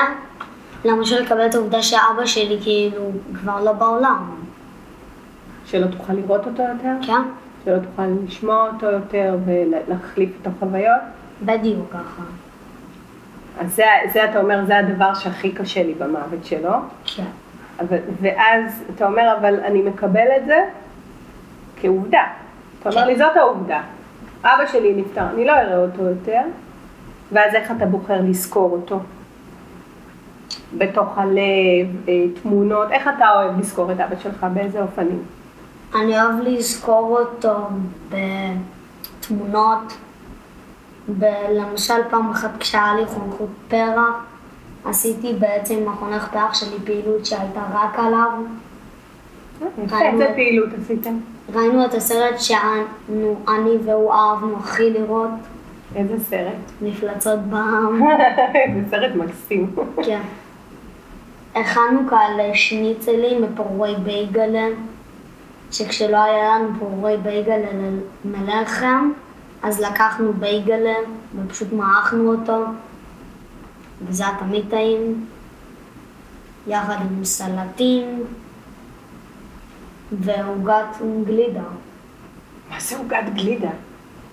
[0.85, 4.29] למשל לקבל את העובדה שאבא שלי כאילו כבר לא בעולם.
[5.65, 7.07] שלא תוכל לראות אותו יותר?
[7.07, 7.21] כן?
[7.65, 11.01] שלא תוכל לשמוע אותו יותר ולהחליף את החוויות?
[11.45, 12.23] בדיוק ככה.
[13.59, 16.71] אז זה, זה אתה אומר, זה הדבר שהכי קשה לי במוות שלו.
[17.05, 17.23] כן.
[17.79, 20.59] אבל, ואז אתה אומר, אבל אני מקבל את זה
[21.81, 22.23] כעובדה.
[22.79, 23.81] אתה אתה אומר לי, זאת העובדה.
[24.43, 26.41] אבא שלי נפטר, אני לא אראה אותו יותר,
[27.31, 28.99] ואז איך אתה בוחר לזכור אותו?
[30.77, 31.37] בתוך הלב,
[32.07, 35.23] אה, תמונות, איך אתה אוהב לזכור את אבא שלך, באיזה אופנים?
[35.95, 37.55] אני אוהב לזכור אותו
[38.09, 39.93] בתמונות.
[41.19, 44.25] ב- למשל פעם אחת כשהיה לי חונכות פרח,
[44.85, 48.31] עשיתי בעצם עם החונך פרח שלי פעילות שהייתה רק עליו.
[49.57, 51.17] יפה, ראינו- איזה פעילות עשיתם?
[51.53, 55.29] ראינו את הסרט שאנו, אני והוא אהבנו הכי לראות,
[55.95, 56.71] איזה סרט?
[56.81, 58.01] מפלצות בעם.
[58.75, 59.75] זה סרט מקסים.
[60.03, 60.21] כן.
[61.55, 64.67] הכנו כאלה שניצלים בפירורי בייגלה,
[65.71, 67.67] שכשלא היה לנו פירורי בייגלה
[68.25, 69.11] מלחם,
[69.63, 70.95] אז לקחנו בייגלה
[71.35, 72.63] ופשוט מעכנו אותו,
[74.01, 75.25] וזה היה תמיד טעים,
[76.67, 78.23] יחד עם סלטים
[80.11, 81.63] ועוגת גלידה.
[82.69, 83.69] מה זה עוגת גלידה?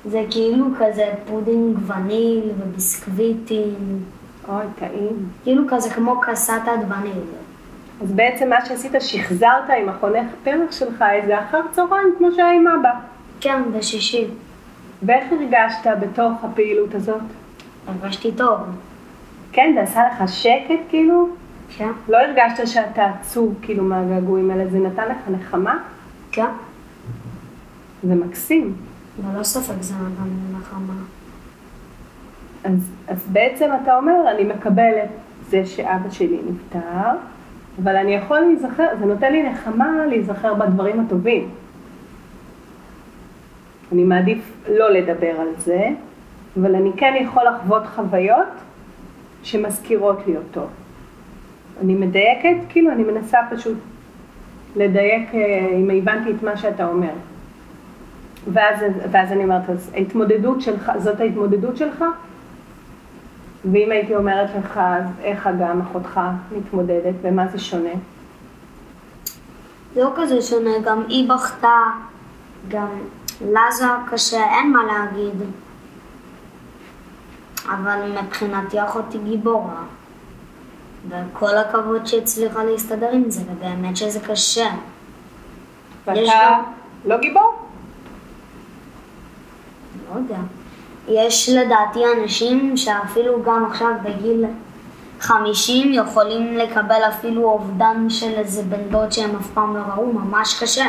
[0.04, 4.02] זה כאילו כזה פודינג וניל וביסקוויטים,
[4.48, 5.28] אוי, טעים.
[5.42, 7.22] כאילו כזה כמו קסטה וניל.
[8.02, 12.68] אז בעצם מה שעשית, שחזרת עם החונך פרח שלך איזה אחר צהריים, כמו שהיה עם
[12.68, 12.90] אבא.
[13.40, 14.26] כן, בשישי.
[15.02, 17.20] ואיך הרגשת בתוך הפעילות הזאת?
[17.86, 18.58] הרגשתי טוב.
[19.52, 21.28] כן, זה עשה לך שקט כאילו?
[21.76, 21.90] כן?
[22.08, 25.78] לא הרגשת שאתה עצוב כאילו מהגעגועים האלה, זה נתן לך נחמה?
[26.32, 26.50] כן.
[28.02, 28.74] זה מקסים.
[29.24, 30.94] ללא ספק זה נתן לי נחמה.
[32.64, 35.08] אז, אז בעצם אתה אומר, אני מקבל את
[35.48, 37.10] זה שאבא שלי נפטר,
[37.82, 41.50] אבל אני יכול להיזכר, זה נותן לי נחמה להיזכר בדברים הטובים.
[43.92, 45.88] אני מעדיף לא לדבר על זה,
[46.60, 48.48] אבל אני כן יכול לחוות חוויות
[49.42, 50.66] שמזכירות לי אותו.
[51.80, 53.78] אני מדייקת, כאילו אני מנסה פשוט
[54.76, 57.12] לדייק אה, אם הבנתי את מה שאתה אומר.
[58.52, 62.04] ואז, ואז אני אומרת, אז ההתמודדות שלך, זאת ההתמודדות שלך?
[63.72, 66.20] ואם הייתי אומרת לך, אז איך אגם אחותך
[66.56, 67.94] מתמודדת ומה זה שונה?
[69.96, 71.82] לא כזה שונה, גם היא בכתה,
[72.68, 72.86] גם
[73.40, 75.42] לה זה היה קשה, אין מה להגיד.
[77.66, 79.82] אבל מבחינתי אחותי גיבורה.
[81.08, 84.66] וכל הכבוד שהצליחה להסתדר עם זה, ובאמת שזה קשה.
[86.06, 86.62] ואתה גם-
[87.04, 87.58] לא גיבור?
[90.14, 90.36] לא יודע.
[91.08, 94.44] יש לדעתי אנשים שאפילו גם עכשיו בגיל
[95.20, 100.62] 50 יכולים לקבל אפילו אובדן של איזה בן דוד שהם אף פעם לא ראו, ממש
[100.62, 100.84] קשה.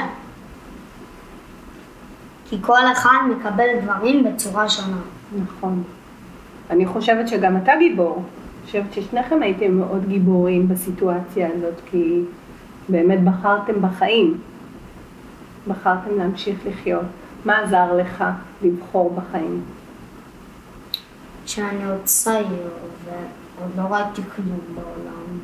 [2.49, 4.97] כי כל אחד מקבל דברים בצורה שונה.
[5.43, 5.84] נכון.
[6.69, 8.23] אני חושבת שגם אתה גיבור.
[8.65, 12.21] חושבת ששניכם הייתם מאוד גיבורים בסיטואציה הזאת, כי
[12.89, 14.38] באמת בחרתם בחיים.
[15.67, 17.06] בחרתם להמשיך לחיות.
[17.45, 18.23] מה עזר לך
[18.62, 19.62] לבחור בחיים?
[21.45, 22.69] שאני עוד צעיר
[23.06, 25.39] ועוד לא ראיתי כלום בעולם.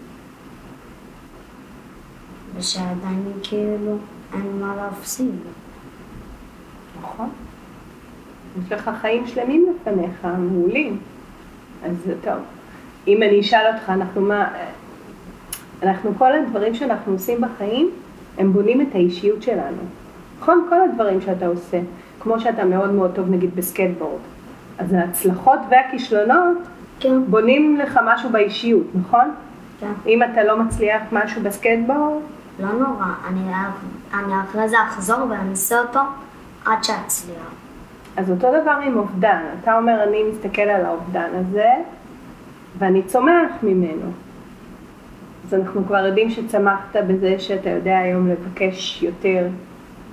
[2.55, 3.97] ושעדיין כאילו
[4.33, 5.35] אין מה להפסיד.
[7.01, 7.29] נכון.
[8.65, 10.99] יש לך חיים שלמים לפניך, מעולים.
[11.83, 12.60] אז זה טוב.
[13.07, 14.47] אם אני אשאל אותך, אנחנו מה...
[15.83, 17.91] אנחנו, כל הדברים שאנחנו עושים בחיים,
[18.37, 19.81] הם בונים את האישיות שלנו.
[20.39, 20.65] נכון?
[20.69, 21.79] כל הדברים שאתה עושה,
[22.19, 24.21] כמו שאתה מאוד מאוד טוב נגיד בסקטבורד.
[24.77, 26.57] אז ההצלחות והכישלונות
[26.99, 29.31] כן, בונים לך משהו באישיות, נכון?
[29.79, 29.91] כן.
[30.07, 32.21] אם אתה לא מצליח משהו בסקטבורד,
[32.59, 33.41] לא נורא, אני,
[34.13, 35.99] אני אחרי זה אחזור ואנסה אותו
[36.65, 37.51] עד שאצליח.
[38.17, 41.69] אז אותו דבר עם אובדן, אתה אומר אני מסתכל על האובדן הזה
[42.77, 44.11] ואני צומח ממנו.
[45.47, 49.47] אז אנחנו כבר יודעים שצמחת בזה שאתה יודע היום לבקש יותר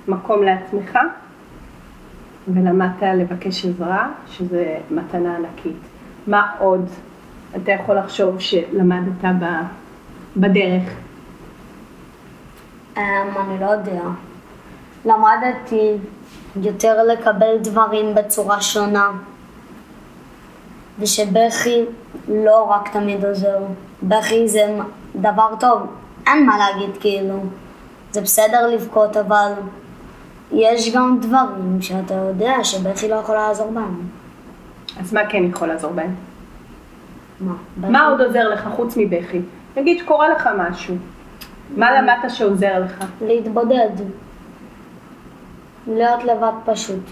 [0.07, 0.99] מקום לעצמך
[2.47, 5.77] ולמדת לבקש עזרה, שזה מתנה ענקית.
[6.27, 6.89] מה עוד
[7.55, 9.65] אתה יכול לחשוב שלמדת ב-
[10.37, 10.83] בדרך?
[12.97, 13.01] אמ,
[13.39, 14.01] אני לא יודע.
[15.05, 15.91] למדתי
[16.61, 19.11] יותר לקבל דברים בצורה שונה.
[20.99, 21.85] ושבכי
[22.27, 23.57] לא רק תמיד עוזר.
[24.03, 24.77] בכי זה
[25.15, 25.87] דבר טוב,
[26.27, 27.39] אין מה להגיד כאילו.
[28.11, 29.51] זה בסדר לבכות, אבל
[30.51, 34.01] יש גם דברים שאתה יודע שבכי לא יכול לעזור בהם.
[34.99, 36.15] אז מה כן יכול לעזור בהם?
[37.39, 37.53] מה?
[37.77, 38.07] מה?
[38.07, 39.41] עוד עוזר לך חוץ מבכי?
[39.77, 40.95] נגיד שקורה לך משהו,
[41.77, 43.05] מה למדת שעוזר לך?
[43.21, 43.89] להתבודד.
[45.87, 47.03] להיות לבד פשוט.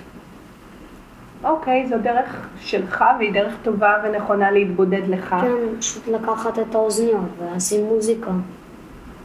[1.43, 5.35] אוקיי, זו דרך שלך והיא דרך טובה ונכונה להתבודד לך.
[5.41, 8.31] כן, פשוט לקחת את האוזניות ולשים מוזיקה.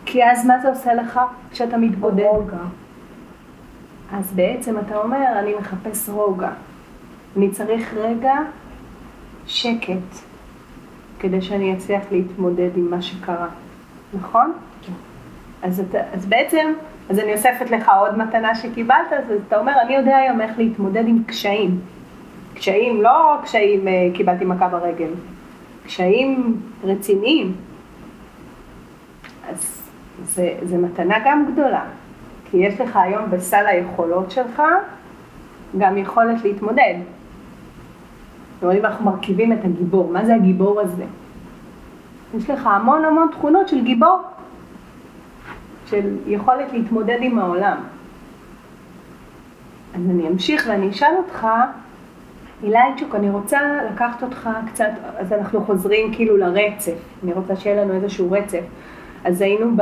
[0.05, 1.21] כי אז מה זה עושה לך
[1.51, 2.25] כשאתה מתבודד?
[2.25, 2.57] רוגע.
[4.13, 6.51] אז בעצם אתה אומר, אני מחפש רוגע.
[7.37, 8.35] אני צריך רגע
[9.47, 10.19] שקט,
[11.19, 13.49] כדי שאני אצליח להתמודד עם מה שקרה,
[14.15, 14.53] נכון?
[14.83, 14.93] כן.
[15.63, 16.73] אז, אתה, אז בעצם,
[17.11, 21.09] אז אני אוספת לך עוד מתנה שקיבלת, אז אתה אומר, אני יודע היום איך להתמודד
[21.09, 21.81] עם קשיים.
[22.63, 25.09] קשיים, לא קשיים, אה, קיבלתי מכה ברגל,
[25.87, 27.55] קשיים רציניים.
[29.49, 29.91] אז
[30.25, 31.85] זה, זה מתנה גם גדולה,
[32.51, 34.63] כי יש לך היום בסל היכולות שלך
[35.79, 36.95] גם יכולת להתמודד.
[38.63, 41.05] אומרת, אם אנחנו מרכיבים את הגיבור, מה זה הגיבור הזה?
[42.37, 44.19] יש לך המון המון תכונות של גיבור,
[45.87, 47.77] של יכולת להתמודד עם העולם.
[49.95, 51.47] אז אני אמשיך ואני אשאל אותך,
[52.63, 53.61] אילייצ'וק, אני רוצה
[53.93, 58.63] לקחת אותך קצת, אז אנחנו חוזרים כאילו לרצף, אני רוצה שיהיה לנו איזשהו רצף.
[59.25, 59.77] אז היינו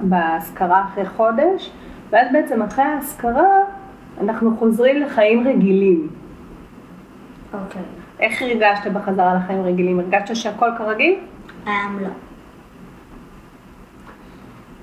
[0.00, 1.70] בהשכרה אחרי חודש,
[2.10, 3.58] ואז בעצם אחרי ההשכרה
[4.20, 6.08] אנחנו חוזרים לחיים רגילים.
[7.54, 7.82] אוקיי.
[8.20, 10.00] איך הרגשת בחזרה לחיים רגילים?
[10.00, 11.14] הרגשת שהכל כרגיל?
[11.66, 11.68] Um,
[12.00, 12.08] לא.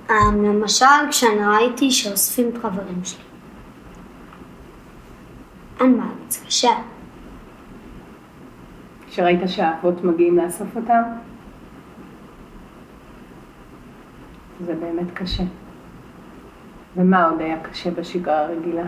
[0.10, 3.23] Um, למשל, כשאני ראיתי שאוספים את חברים שלי.
[5.79, 6.71] אין מה, זה קשה.
[9.15, 11.01] כשראית שהאבות מגיעים לאסוף אותם?
[14.65, 15.43] זה באמת קשה.
[16.97, 18.84] ומה עוד היה קשה בשגרה הרגילה?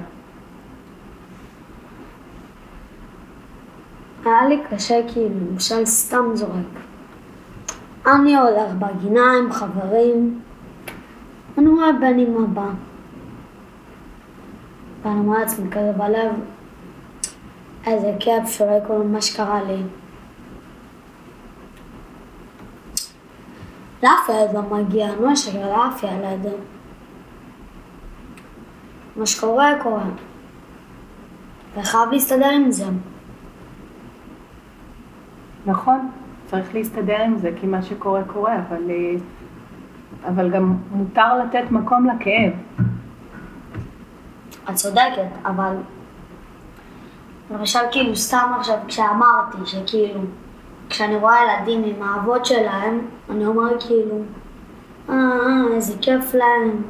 [4.26, 6.52] היה לי קשה כאילו, למשל סתם זורק.
[8.08, 10.40] אני הולך בגינה עם חברים,
[11.58, 12.70] אני רואה בן עם הבא.
[15.02, 16.32] ואני אומר לעצמי כזה בלב,
[17.86, 19.82] איזה כיף שרואה כל מה שקרה לי.
[24.03, 26.53] ילד לא מגיע, לא אשקר לאף ילד.
[29.15, 30.03] מה שקורה, קורה.
[31.75, 32.86] וחייב להסתדר עם זה.
[35.65, 36.12] נכון,
[36.45, 39.15] צריך להסתדר עם זה, כי מה שקורה קורה, אבל, אה,
[40.27, 42.53] אבל גם מותר לתת מקום לכאב.
[44.69, 45.75] את צודקת, אבל
[47.51, 50.19] למשל כאילו סתם עכשיו כשאמרתי שכאילו
[50.89, 54.21] כשאני רואה ילדים עם האבות שלהם, אני אומר כאילו,
[55.10, 56.82] אה, אה, איזה כיף להם.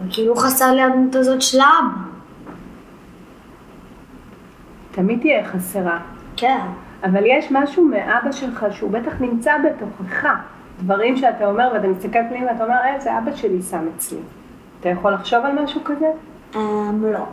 [0.00, 1.58] וכאילו חסר לי הדמות הזאת של.
[4.90, 5.98] תמיד תהיה חסרה.
[6.36, 6.60] כן.
[7.04, 10.26] אבל יש משהו מאבא שלך שהוא בטח נמצא בתוכך.
[10.80, 14.18] דברים שאתה אומר ואתה מסתכל פנימה ואתה אומר, אה, זה אבא שלי שם אצלי.
[14.80, 16.06] אתה יכול לחשוב על משהו כזה?
[16.54, 17.26] אמ, לא.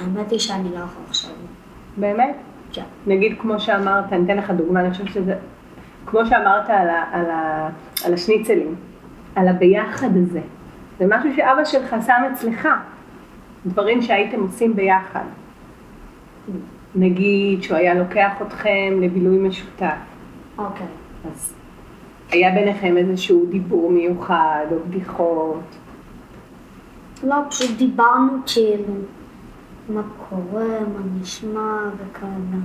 [0.00, 1.32] האמת היא שאני לא יכולה לחשוב.
[1.96, 2.36] באמת?
[3.06, 5.34] נגיד כמו שאמרת, אני אתן לך דוגמה, אני חושבת שזה,
[6.06, 7.68] כמו שאמרת על, ה, על, ה,
[8.04, 8.74] על השניצלים,
[9.34, 10.40] על הביחד הזה.
[10.98, 12.68] זה משהו שאבא שלך שם אצלך,
[13.66, 15.24] דברים שהייתם עושים ביחד.
[16.94, 19.94] נגיד שהוא היה לוקח אתכם לבילוי משותף,
[20.58, 20.86] אוקיי.
[21.30, 21.54] אז
[22.30, 25.76] היה ביניכם איזשהו דיבור מיוחד או בדיחות.
[27.24, 28.94] לא, פשוט דיברנו כאילו
[29.88, 32.58] מה קורה, מה נשמע וכאלה.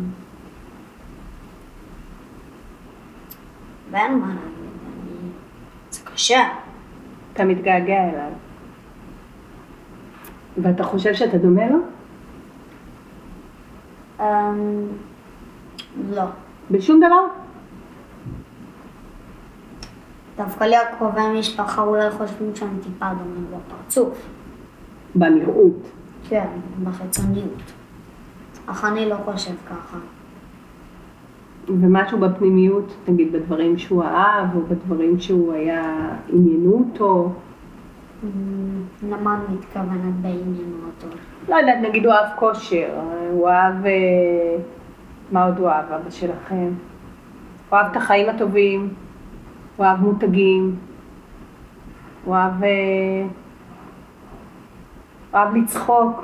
[3.91, 5.29] ואין מה להגיד, אני...
[5.91, 6.47] זה קשה.
[7.33, 8.31] אתה מתגעגע אליו.
[10.57, 11.77] ואתה חושב שאתה דומה לו?
[14.19, 14.87] אמ...
[16.09, 16.23] לא.
[16.71, 17.25] בשום דבר?
[20.37, 24.27] דווקא לי הקרובי משפחה אולי חושבים שאני טיפה דומה בפרצוף.
[25.15, 26.00] בנראות.
[26.31, 26.47] כן,
[26.83, 27.61] בחיצוניות.
[28.65, 29.97] אך אני לא חושב ככה.
[31.67, 37.31] ומשהו בפנימיות, נגיד בדברים שהוא אהב, או בדברים שהוא היה, עניינו אותו.
[38.23, 38.29] אמ,
[39.09, 41.17] למה מתכוונת בעניינו אותו?
[41.49, 42.99] לא יודעת, נגיד הוא אהב כושר,
[43.31, 43.85] הוא אהב...
[43.85, 43.91] אה,
[45.31, 46.69] מה עוד הוא אהב, אבא שלכם?
[47.69, 48.93] הוא אהב את החיים הטובים,
[49.77, 50.75] הוא אהב מותגים,
[52.25, 52.63] הוא אהב...
[55.31, 56.23] הוא אהב לצחוק,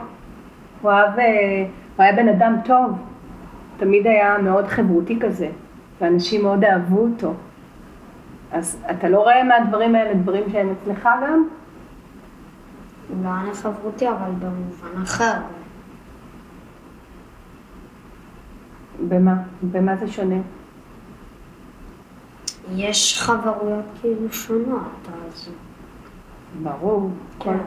[0.82, 1.20] הוא אהב...
[1.20, 2.92] אה, הוא היה בן אדם טוב,
[3.78, 5.50] תמיד היה מאוד חברותי כזה,
[6.02, 7.34] ואנשים מאוד אהבו אותו.
[8.52, 11.48] אז אתה לא רואה מהדברים האלה דברים שהם אצלך גם?
[13.24, 15.34] לא אני חברותי, אבל במובן אחר.
[19.08, 19.36] במה?
[19.72, 20.36] במה זה שונה?
[22.76, 25.50] יש חברויות כאילו שונות, אז...
[26.64, 27.52] ברור, כן.
[27.52, 27.58] כן.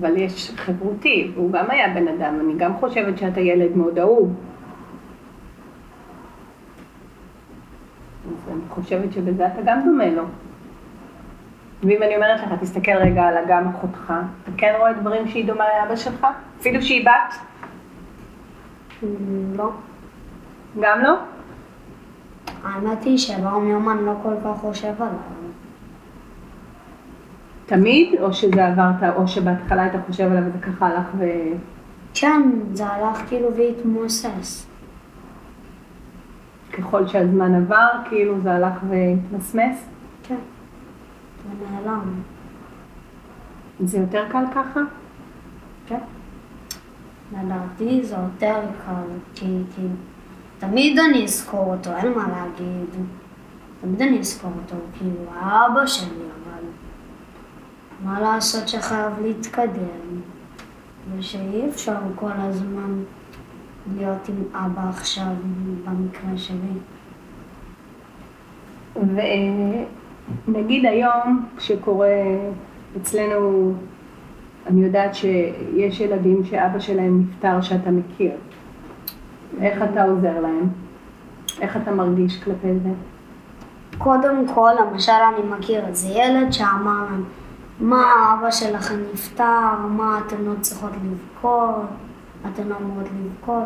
[0.00, 4.34] אבל יש חברותי, והוא גם היה בן אדם, אני גם חושבת שאתה ילד מאוד אהוב.
[8.28, 10.22] אז אני חושבת שבזה אתה גם דומה לו.
[11.82, 15.64] ואם אני אומרת לך, תסתכל רגע על אגם אחותך, אתה כן רואה דברים שהיא דומה
[15.64, 16.26] לאבא שלך?
[16.60, 17.34] אפילו שהיא בת?
[19.56, 19.70] לא.
[20.80, 21.14] גם לא?
[22.64, 23.18] האמת היא
[23.68, 25.35] יום אני לא כל כך חושב עליו.
[27.66, 28.20] תמיד?
[28.20, 31.24] או שזה עברת, או שבהתחלה היית חושב עליו וזה ככה הלך ו...
[32.14, 34.66] כן, זה הלך כאילו והתמוסס.
[36.72, 39.88] ככל שהזמן עבר, כאילו זה הלך והתמסמס?
[40.22, 40.36] כן.
[41.58, 42.20] ונעלם.
[43.80, 44.80] זה יותר קל ככה?
[45.86, 46.00] כן.
[47.32, 49.82] לדעתי זה יותר קל, כי, כי
[50.58, 53.06] תמיד אני אזכור אותו, אין מה להגיד.
[53.80, 56.08] תמיד אני אזכור אותו, כאילו, האבא שלי,
[58.04, 60.20] מה לעשות שחייב להתקדם,
[61.18, 63.02] ושאי אפשר כל הזמן
[63.94, 65.32] להיות עם אבא עכשיו,
[65.84, 66.76] במקרה שלי.
[70.48, 72.08] ונגיד היום, כשקורה
[72.96, 73.72] אצלנו,
[74.66, 78.32] אני יודעת שיש ילדים שאבא שלהם נפטר שאתה מכיר.
[79.60, 80.68] איך אתה עוזר להם?
[81.60, 82.90] איך אתה מרגיש כלפי זה?
[83.98, 87.24] קודם כל, למשל אני מכיר איזה ילד שאמר להם,
[87.80, 91.86] מה אבא שלכם נפטר, מה אתן לא צריכות לבכות,
[92.46, 93.64] אתן לא אמורות לבכות.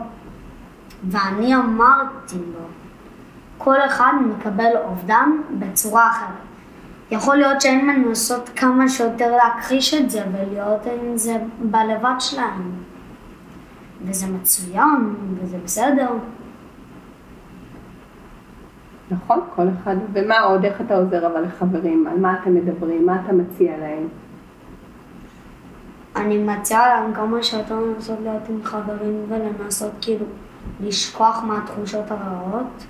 [1.05, 2.65] ואני אמרתי לו,
[3.59, 6.51] כל אחד מקבל אובדן בצורה אחרת.
[7.11, 12.73] יכול להיות שהן מנסות כמה שיותר להכחיש את זה ולהיות עם זה בלבד שלהם.
[14.07, 16.09] וזה מצוין, וזה בסדר.
[19.11, 19.97] נכון, כל אחד.
[20.13, 22.07] ומה עוד, איך אתה עוזר אבל לחברים?
[22.07, 23.07] על מה אתם מדברים?
[23.07, 24.09] מה אתה מציע להם?
[26.17, 30.27] אני מציעה להם כמה שיותר לנסות להיות עם חברים ולנסות כאילו
[30.81, 32.85] לשכוח מהתחושות הרעות.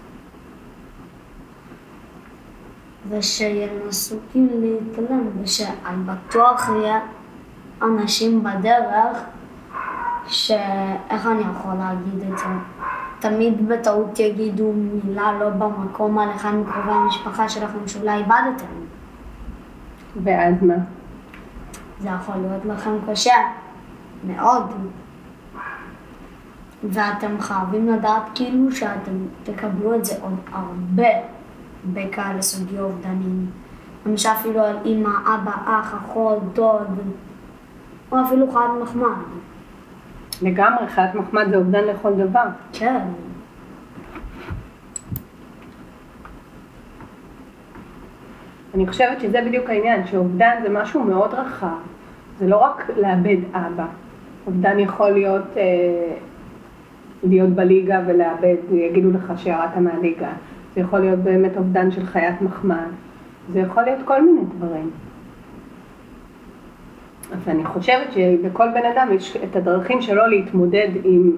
[3.09, 7.01] ושינסו כאילו להתעלם, ושאני בטוח יהיה
[7.83, 9.19] אנשים בדרך
[10.27, 12.45] שאיך אני יכול להגיד את זה?
[13.21, 18.67] תמיד בטעות יגידו מילה לא במקום על אחד מקרובי המשפחה שלכם שאולי איבדתם.
[20.25, 20.75] ואז מה?
[22.01, 23.35] זה יכול להיות לכם קשה,
[24.25, 24.65] מאוד.
[26.85, 31.09] ואתם חייבים לדעת כאילו שאתם תקבלו את זה עוד הרבה
[31.93, 33.47] בכאלה סוגי אובדנים.
[34.07, 36.99] למשל אפילו על אמא, אבא, אח, אחות, דוד,
[38.13, 39.23] או אפילו חד מחמד.
[40.43, 42.45] לגמרי, חיית מחמד זה אובדן לכל דבר.
[42.73, 43.01] כן.
[48.75, 51.77] אני חושבת שזה בדיוק העניין, שאובדן זה משהו מאוד רחב.
[52.39, 53.87] זה לא רק לאבד אבא.
[54.47, 56.17] אובדן יכול להיות אה,
[57.23, 60.31] להיות בליגה ולאבד, יגידו לך שירדת מהליגה.
[60.75, 62.89] זה יכול להיות באמת אובדן של חיית מחמד.
[63.53, 64.91] זה יכול להיות כל מיני דברים.
[67.33, 71.33] אז אני חושבת שלכל בן אדם יש את הדרכים שלו להתמודד עם...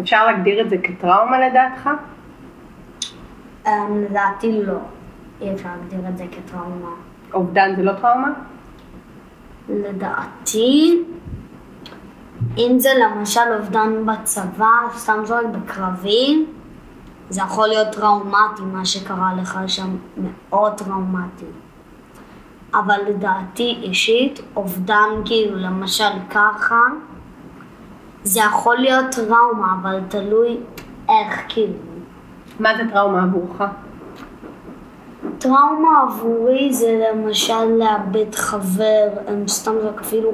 [0.00, 1.90] אפשר להגדיר את זה כטראומה לדעתך?
[3.66, 4.78] אמ, לדעתי לא.
[5.40, 6.90] אי אפשר להגדיר את זה כטראומה.
[7.34, 8.32] אובדן זה לא טראומה?
[9.68, 11.04] לדעתי,
[12.58, 16.46] אם זה למשל אובדן בצבא, סתם זורק בקרבי,
[17.30, 21.44] זה יכול להיות טראומטי, מה שקרה לך שם, מאוד טראומטי.
[22.78, 26.80] אבל לדעתי אישית, אובדן כאילו, למשל ככה,
[28.22, 30.56] זה יכול להיות טראומה, אבל תלוי
[31.08, 31.74] איך כאילו.
[32.60, 33.62] מה זה טראומה עבורך?
[35.38, 40.32] טראומה עבורי זה למשל לאבד חבר, הם סתם רק אפילו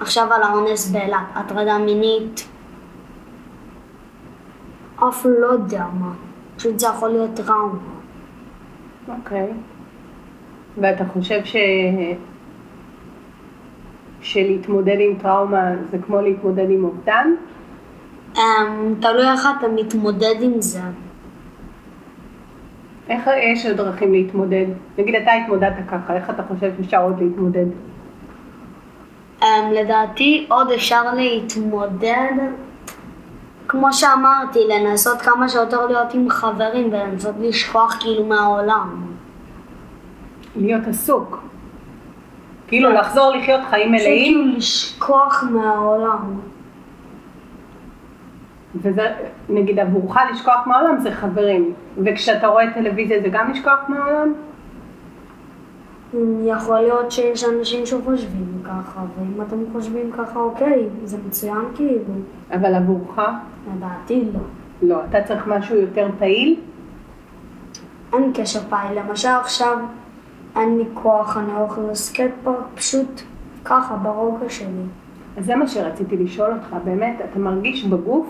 [0.00, 2.48] עכשיו על האונס באילת, הטרדה מינית,
[4.96, 6.10] אף לא יודע מה,
[6.56, 7.78] פשוט זה יכול להיות טראומה.
[9.08, 9.52] אוקיי.
[10.78, 11.56] ואתה חושב ש...
[14.24, 17.30] שלהתמודד עם טראומה זה כמו להתמודד עם אובדן?
[18.34, 18.38] Um,
[19.00, 20.80] תלוי איך אתה מתמודד עם זה.
[23.08, 24.66] איך יש עוד דרכים להתמודד?
[24.98, 27.66] נגיד אתה התמודדת ככה, איך אתה חושב שאפשר עוד להתמודד?
[29.40, 32.32] Um, לדעתי עוד אפשר להתמודד,
[33.68, 39.13] כמו שאמרתי, לנסות כמה שיותר להיות עם חברים ולנסות לשכוח כאילו מהעולם.
[40.56, 41.42] להיות עסוק.
[42.66, 46.40] כאילו לחזור לחיות חיים מלאים, כאילו לשכוח מהעולם.
[48.74, 49.12] וזה,
[49.48, 51.72] נגיד עבורך לשכוח מהעולם זה חברים,
[52.04, 54.32] וכשאתה רואה טלוויזיה זה גם לשכוח מהעולם?
[56.44, 62.14] יכול להיות שיש אנשים שחושבים ככה, ואם אתם חושבים ככה, אוקיי, זה מצוין כאילו.
[62.54, 63.20] אבל עבורך,
[63.76, 64.40] לדעתי לא.
[64.88, 66.60] לא, אתה צריך משהו יותר פעיל?
[68.12, 68.98] אין קשר פעיל.
[68.98, 69.78] למשל עכשיו,
[70.56, 73.22] אין לי כוח, אני הולך לסקייט פארק פשוט
[73.64, 74.82] ככה, ברוגע שלי.
[75.36, 78.26] אז זה מה שרציתי לשאול אותך, באמת, אתה מרגיש בגוף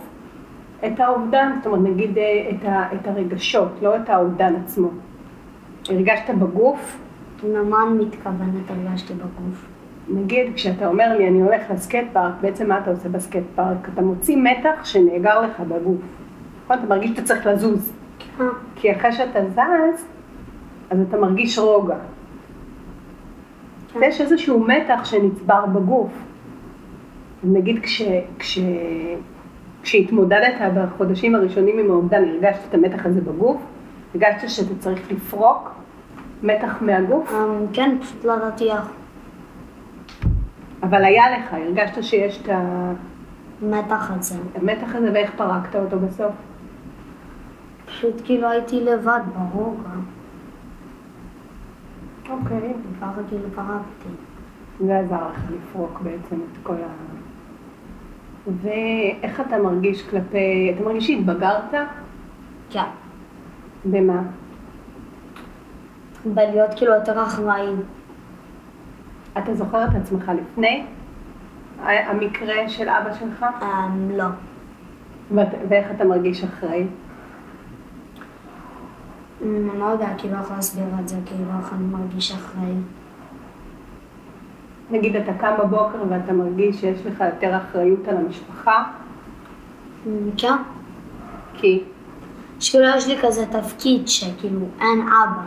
[0.87, 1.53] את האובדן?
[1.57, 4.89] זאת אומרת, נגיד אה, את, ה, את הרגשות, לא את האובדן עצמו.
[5.89, 6.99] הרגשת בגוף?
[7.45, 9.67] למה אני מתכוונת הרגשתי בגוף?
[10.09, 13.89] נגיד, כשאתה אומר לי, אני הולך לסקייט פארק, בעצם מה אתה עושה בסקייט פארק?
[13.95, 16.01] אתה מוציא מתח שנאגר לך בגוף.
[16.65, 16.79] נכון?
[16.79, 17.93] אתה מרגיש שאתה צריך לזוז.
[18.41, 18.47] אה,
[18.77, 20.05] כי אחרי שאתה זז,
[20.91, 21.97] אז אתה מרגיש רוגע.
[24.03, 26.13] יש איזשהו מתח שנצבר בגוף.
[27.45, 28.03] נגיד כש,
[28.39, 28.59] כש,
[29.83, 33.63] כשהתמודדת בחודשים הראשונים עם האובדן, הרגשת את המתח הזה בגוף?
[34.15, 35.75] הרגשת שאתה צריך לפרוק
[36.43, 37.33] מתח מהגוף?
[37.33, 38.91] אה, כן, פשוט לא ידעתי איך.
[40.83, 42.49] אבל היה לך, הרגשת שיש את
[43.63, 44.39] מתח הזה.
[44.55, 46.33] המתח הזה ואיך פרקת אותו בסוף?
[47.87, 49.89] פשוט כאילו הייתי לבד, ברוגע.
[52.31, 52.73] אוקיי.
[52.93, 54.09] וככה כאילו פרקתי.
[54.87, 56.87] זה עזר לך לפרוק בעצם את כל ה...
[58.63, 60.73] ואיך אתה מרגיש כלפי...
[60.77, 61.75] אתה מרגיש שהתבגרת?
[62.71, 62.85] כן.
[63.85, 64.23] במה?
[66.27, 67.67] בלהיות כאילו יותר אחראי.
[69.39, 70.85] אתה זוכר את עצמך לפני
[71.85, 73.43] המקרה של אבא שלך?
[73.63, 74.25] אה, לא.
[75.35, 76.87] ואת- ואיך אתה מרגיש אחרי?
[79.43, 82.75] אני לא יודע, כאילו איך להסביר את זה, כאילו איך אני מרגיש אחראי.
[84.91, 88.85] נגיד אתה קם בבוקר ואתה מרגיש שיש לך יותר אחריות על המשפחה,
[90.39, 90.57] כן.
[91.55, 91.83] כי
[92.61, 95.45] שכאילו יש לי כזה תפקיד שכאילו אין אבא.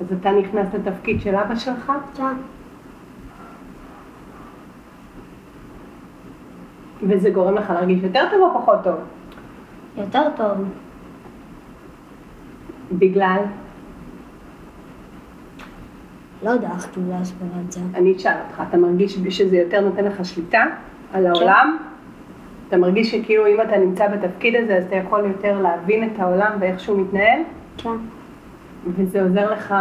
[0.00, 2.36] אז אתה נכנס לתפקיד של אבא שלך, כן.
[7.08, 8.96] וזה גורם לך להרגיש יותר טוב או פחות טוב?
[9.96, 10.56] יותר טוב.
[12.98, 13.38] בגלל,
[16.42, 16.88] לא יודע איך
[17.66, 17.80] את זה.
[17.94, 20.64] אני אשאל אותך, אתה מרגיש שזה יותר נותן לך שליטה
[21.12, 21.76] על העולם?
[22.68, 26.52] אתה מרגיש שכאילו אם אתה נמצא בתפקיד הזה, אז אתה יכול יותר להבין את העולם
[26.60, 27.40] ואיך שהוא מתנהל?
[27.76, 27.96] כן.
[28.86, 29.74] וזה עוזר לך,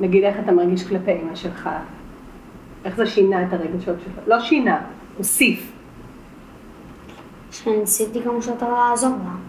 [0.00, 1.70] נגיד איך אתה מרגיש כלפי אמא שלך,
[2.84, 4.80] איך זה שינה את הרגשות שלך, לא שינה,
[5.16, 5.72] הוסיף.
[7.50, 9.47] שניסיתי כמה שיותר לעזור לה.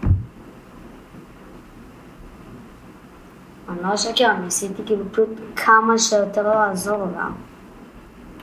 [3.70, 7.28] אני לא אשקר, ניסיתי כאילו פשוט כמה שיותר לעזור לה.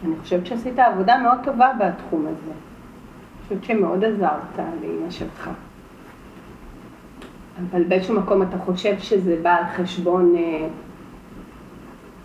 [0.05, 2.51] אני חושבת שעשית עבודה מאוד טובה בתחום הזה.
[2.51, 5.49] אני חושבת שמאוד עזרת לאמא שלך.
[7.71, 10.67] אבל באיזשהו מקום אתה חושב שזה בא על חשבון אה,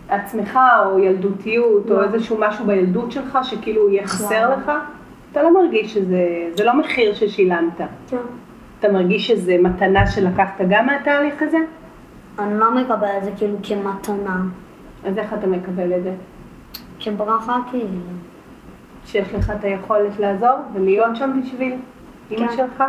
[0.09, 2.03] עצמך או ילדותיות או לא.
[2.03, 4.55] איזשהו משהו בילדות שלך שכאילו יהיה חסר לא.
[4.55, 4.71] לך?
[5.31, 7.81] אתה לא מרגיש שזה, זה לא מחיר ששילמת.
[8.07, 8.17] כן.
[8.79, 11.57] אתה מרגיש שזה מתנה שלקחת גם מהתהליך הזה?
[12.39, 14.41] אני לא מקבל את זה כאילו כמתנה,
[15.05, 16.15] אז איך אתה מקבל את זה?
[16.99, 17.99] כברכה כאילו.
[19.05, 21.75] שיש לך את היכולת לעזור ולהיות שם בשביל
[22.29, 22.47] כן.
[22.55, 22.83] שלך?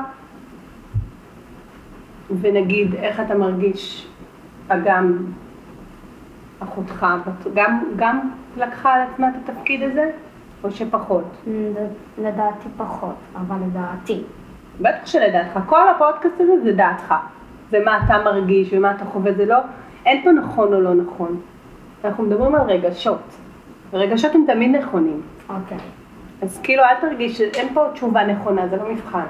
[2.40, 4.09] ונגיד, איך אתה מרגיש,
[4.68, 5.16] אגם,
[6.61, 7.07] אחותך,
[7.55, 10.11] גם, גם לקחה על עצמה את התפקיד הזה,
[10.64, 11.45] או שפחות?
[12.18, 14.22] לדעתי פחות, אבל לדעתי.
[14.80, 17.14] בטח שלדעתך, כל הפודקאסט הזה זה דעתך.
[17.71, 19.57] זה מה אתה מרגיש ומה אתה חווה, זה לא,
[20.07, 21.41] אין פה נכון או לא נכון.
[22.05, 23.37] אנחנו מדברים על רגשות.
[23.93, 25.21] רגשות הם תמיד נכונים.
[25.49, 25.79] אוקיי.
[26.43, 29.27] אז כאילו אל תרגיש שאין פה תשובה נכונה, זה לא מבחן.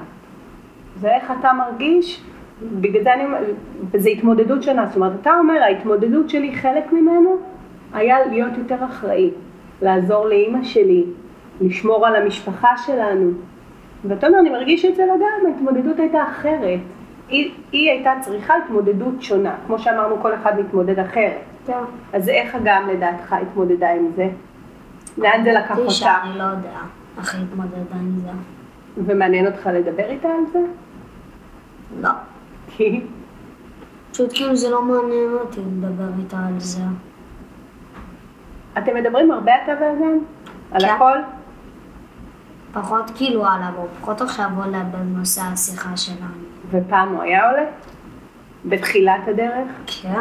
[0.97, 2.23] זה איך אתה מרגיש,
[2.81, 3.25] בגלל זה אני,
[3.91, 7.37] וזו התמודדות שונה, זאת אומרת, אתה אומר, ההתמודדות שלי, חלק ממנו
[7.93, 9.31] היה להיות יותר אחראי,
[9.83, 11.05] לעזור לאימא שלי,
[11.61, 13.31] לשמור על המשפחה שלנו.
[14.05, 16.81] ואתה אומר, אני מרגיש את זה לגמרי, ההתמודדות הייתה אחרת.
[17.29, 21.43] היא, היא הייתה צריכה התמודדות שונה, כמו שאמרנו, כל אחד מתמודד אחרת.
[21.67, 21.79] כן.
[22.13, 24.29] אז איך אגם לדעתך התמודדה עם זה?
[25.19, 25.91] לאן זה לקח אותה?
[25.91, 26.79] שאני לא יודע
[27.19, 28.31] איך להתמודד עם זה.
[28.97, 30.59] ומעניין אותך לדבר איתה על זה?
[32.01, 32.11] לא.
[32.69, 33.01] כי
[34.11, 36.83] פשוט כאילו זה לא מעניין אותי לדבר איתה על זה.
[38.79, 40.19] אתם מדברים הרבה אתה ואגם?
[40.73, 40.89] על כן.
[40.95, 41.19] הכל?
[42.73, 46.54] פחות כאילו עליו, פחות עכשיו עולה בנושא השיחה שלנו.
[46.75, 47.65] ופעם הוא היה עולה?
[48.65, 49.69] בתחילת הדרך?
[49.87, 50.21] כן.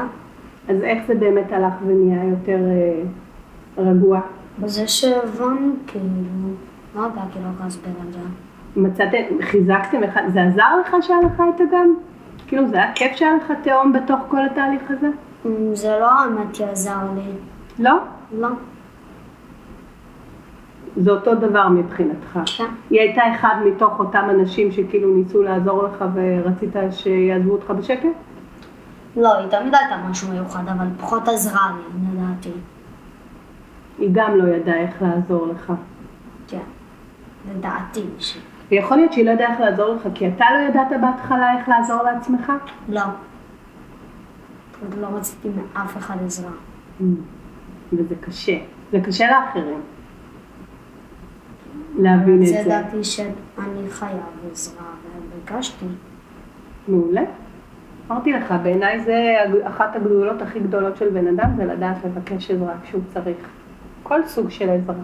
[0.70, 3.04] אז איך זה באמת הלך ונהיה יותר אה,
[3.78, 4.20] רגוע?
[4.60, 6.06] בזה שהבנו כאילו,
[6.96, 8.20] לא יודע כאילו איך להסביר את זה.
[8.76, 11.96] מצאתם, חיזקתם אחד, זה עזר לך שהיה לך את אגם?
[12.48, 15.08] כאילו זה היה כיף שהיה לך תהום בתוך כל התהליך הזה?
[15.74, 17.32] זה לא האמת יעזר לי.
[17.80, 17.98] לא?
[18.32, 18.48] לא.
[20.98, 22.40] זה אותו דבר מבחינתך.
[22.58, 22.64] כן.
[22.90, 28.08] היא הייתה אחד מתוך אותם אנשים שכאילו ניסו לעזור לך ורצית שיעזבו אותך בשקט?
[29.18, 32.52] לא, היא תמיד הייתה משהו מיוחד, אבל פחות עזרה לי, לדעתי.
[34.00, 35.74] היא גם לא ידעה איך לעזור לך.
[36.48, 36.58] כן,
[37.52, 38.04] לדעתי.
[38.20, 38.38] ש...
[38.72, 42.04] ויכול להיות שהיא לא יודעה איך לעזור לך, כי אתה לא ידעת בהתחלה איך לעזור
[42.04, 42.52] לעצמך?
[42.90, 43.02] לא.
[44.82, 46.52] עוד לא רציתי מאף אחד עזרה.
[47.00, 47.04] Mm.
[47.94, 48.58] וזה קשה.
[48.92, 49.82] זה קשה לאחרים.
[52.00, 52.56] להבין את זה.
[52.56, 54.18] ידעתי שאני חייב
[54.52, 54.86] עזרה,
[55.34, 55.86] וביקשתי.
[56.88, 57.22] מעולה.
[58.12, 62.74] אמרתי לך, בעיניי זה אחת הגדולות הכי גדולות של בן אדם, זה לדעת לבקש עזרה
[62.84, 63.38] כשהוא צריך.
[64.04, 64.96] כל סוג של עזרה.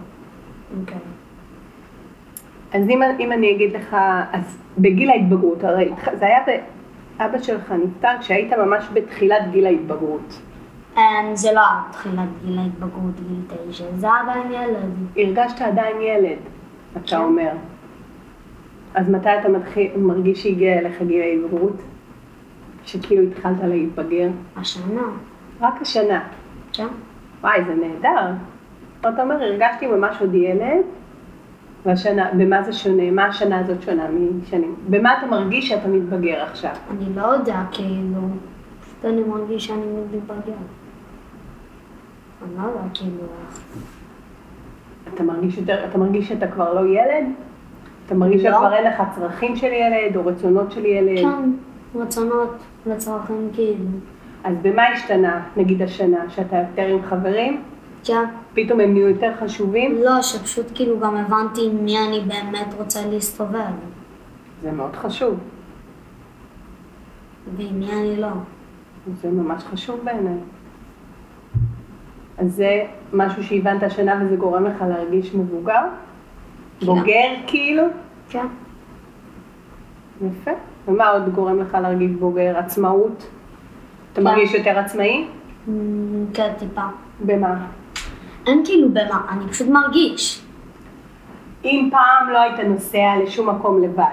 [0.80, 0.98] אוקיי.
[2.72, 3.96] אז אם, אם אני אגיד לך,
[4.32, 6.60] אז בגיל ההתבגרות, הרי זה היה, ב-
[7.22, 10.40] אבא שלך נפטר כשהיית ממש בתחילת גיל ההתבגרות.
[11.34, 14.90] זה לא היה תחילת גיל ההתבגרות, גיל תשע, זה עדיין ילד.
[15.16, 16.38] הרגשת עדיין ילד,
[16.96, 17.18] אתה.
[17.18, 17.50] אומר.
[18.94, 21.76] אז מתי אתה מתחיל, מרגיש שהגיע אליך גיל ההתבגרות?
[22.84, 24.28] שכאילו התחלת להתבגר?
[24.56, 25.02] השנה,
[25.60, 26.28] רק השנה.
[26.72, 26.86] כן?
[27.40, 28.32] וואי, זה נהדר.
[29.00, 30.84] אתה אומר, הרגשתי ממש עוד ילד,
[31.86, 33.10] והשנה, במה זה שונה?
[33.10, 34.06] מה השנה הזאת שונה
[34.42, 34.74] משנים?
[34.88, 36.74] במה אתה מרגיש שאתה מתבגר עכשיו?
[36.90, 38.20] אני לא יודע, כאילו,
[38.80, 40.52] פשוט אני מרגיש שאני מתבגר.
[42.42, 43.26] אני לא יודע, כאילו.
[45.20, 47.24] אתה מרגיש יותר, אתה מרגיש שאתה כבר לא ילד?
[48.06, 48.50] אתה מרגיש לא.
[48.50, 51.18] שכבר אין לך צרכים של ילד, או רצונות של ילד?
[51.18, 51.50] כן,
[52.00, 52.56] רצונות
[52.86, 53.84] לצרכים, כאילו.
[54.44, 57.62] אז במה השתנה, נגיד השנה, שאתה יותר עם חברים?
[58.04, 58.24] כן.
[58.54, 60.02] פתאום הם נהיו יותר חשובים?
[60.02, 63.72] לא, שפשוט כאילו גם הבנתי עם מי אני באמת רוצה להסתובב,
[64.62, 65.38] זה מאוד חשוב.
[67.56, 68.28] ועם מי אני לא.
[69.22, 70.38] זה ממש חשוב בעיניי.
[72.40, 72.82] אז זה
[73.12, 75.82] משהו שהבנת השנה וזה גורם לך להרגיש מבוגר?
[76.80, 76.86] כן.
[76.86, 77.82] בוגר כאילו?
[78.28, 78.46] כן.
[80.20, 80.50] יפה.
[80.88, 82.58] ומה עוד גורם לך להרגיש בוגר?
[82.58, 83.26] עצמאות?
[84.12, 84.24] אתה כן.
[84.26, 85.26] מרגיש יותר עצמאי?
[85.68, 86.82] אמ, כן, טיפה.
[87.20, 87.66] במה?
[88.46, 90.42] אין כאילו במה, אני פשוט מרגיש.
[91.64, 94.04] אם פעם לא היית נוסע לשום מקום לבד,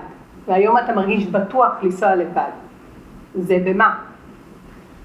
[0.48, 2.52] והיום אתה מרגיש בטוח לנסוע לבד,
[3.36, 3.96] זה במה?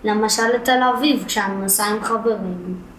[0.05, 2.92] למשל לתל אביב, כשאני נוסעה עם חברים.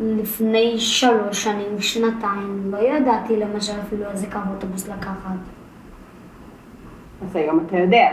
[0.00, 5.30] לפני שלוש שנים, שנתיים, לא ידעתי למשל אפילו איזה קו אוטובוס לקחת.
[7.22, 8.08] אז היום אתה יודע.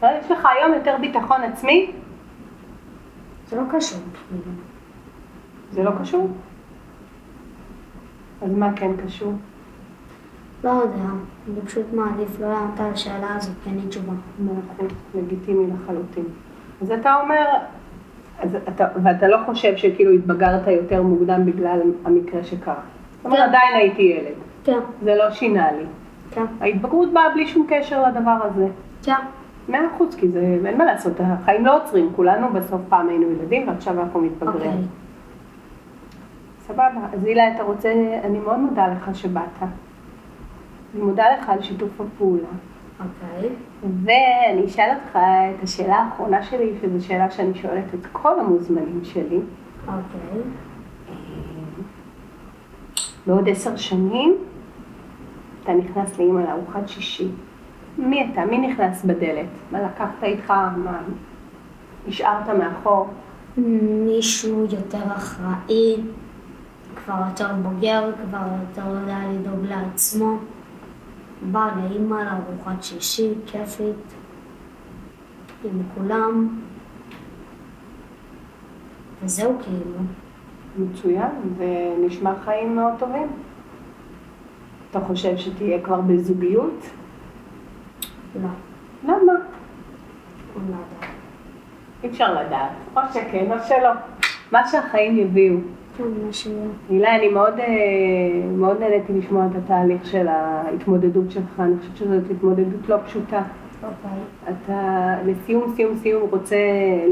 [0.00, 1.92] אבל יש לך היום יותר ביטחון עצמי?
[3.48, 4.00] זה לא קשור.
[5.70, 6.28] זה לא קשור.
[8.42, 9.32] אז מה כן קשור?
[10.64, 11.04] לא יודע,
[11.48, 14.12] אני פשוט מעדיף לא לענות על השאלה הזאת, אין לי תשובה.
[14.38, 16.24] מאה אחוז, לגיטימי לחלוטין.
[16.82, 17.44] אז אתה אומר,
[18.40, 22.74] אז אתה, ואתה לא חושב שכאילו התבגרת יותר מוקדם בגלל המקרה שקרה.
[23.16, 23.44] זאת אומרת, כן.
[23.44, 24.34] עדיין הייתי ילד,
[24.64, 25.84] כן, זה לא שינה לי.
[26.30, 28.66] כן, ההתבגרות באה בלי שום קשר לדבר הזה.
[29.02, 29.12] כן.
[29.68, 33.68] מאה אחוז, כי זה, אין מה לעשות, החיים לא עוצרים, כולנו בסוף פעם היינו ילדים
[33.68, 34.54] ועכשיו אנחנו מתבגרים.
[34.54, 34.72] אוקיי.
[36.60, 37.92] סבבה, אז הילה, אתה רוצה,
[38.24, 39.42] אני מאוד מודה לך שבאת.
[40.94, 42.48] אני מודה לך על שיתוף הפעולה.
[43.00, 43.50] אוקיי.
[44.04, 49.40] ואני אשאל אותך את השאלה האחרונה שלי, שזו שאלה שאני שואלת את כל המוזמנים שלי.
[49.86, 50.40] אוקיי.
[53.26, 54.36] בעוד עשר שנים
[55.62, 57.28] אתה נכנס לאימא לארוחת שישי.
[57.98, 58.44] מי אתה?
[58.44, 59.48] מי נכנס בדלת?
[59.72, 60.50] מה לקחת איתך?
[60.76, 60.98] מה
[62.08, 63.08] השארת מאחור?
[64.06, 65.96] מישהו יותר אחראי,
[66.96, 70.38] כבר יותר בוגר, כבר יותר יודע לדאוג לעצמו.
[71.42, 74.14] בא לאימא לארוחת שישי, כיפית,
[75.64, 76.48] עם כולם.
[79.22, 79.98] וזהו כאילו.
[80.78, 83.26] מצוין, ונשמע חיים מאוד טובים.
[84.90, 86.86] אתה חושב שתהיה כבר בזוגיות?
[88.42, 88.48] לא,
[89.04, 89.14] למה?
[89.22, 89.40] לא
[90.56, 91.10] יודעת.
[92.02, 92.70] אי אפשר לדעת.
[92.96, 93.90] או שכן או שלא.
[94.52, 95.56] מה שהחיים יביאו.
[96.90, 97.66] הילה, אני מאוד, אה,
[98.56, 101.60] מאוד נהניתי לשמוע את התהליך של ההתמודדות שלך.
[101.60, 103.42] אני חושבת שזאת התמודדות לא פשוטה.
[103.82, 104.20] אוקיי.
[104.44, 106.56] אתה לסיום, סיום, סיום רוצה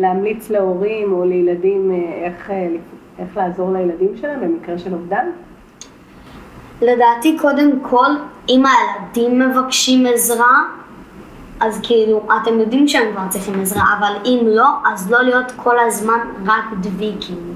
[0.01, 2.69] להמליץ להורים או לילדים אה, איך, אה,
[3.19, 5.27] איך לעזור לילדים שלהם במקרה של אובדן?
[6.83, 8.11] לדעתי קודם כל,
[8.49, 10.63] אם הילדים מבקשים עזרה,
[11.61, 15.79] אז כאילו, אתם יודעים שהם כבר צריכים עזרה, אבל אם לא, אז לא להיות כל
[15.79, 17.56] הזמן רק דביקים.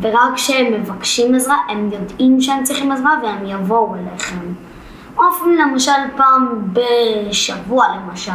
[0.00, 4.36] ורק כשהם מבקשים עזרה, הם יודעים שהם צריכים עזרה והם יבואו אליכם.
[5.18, 8.32] או אפילו למשל פעם בשבוע למשל,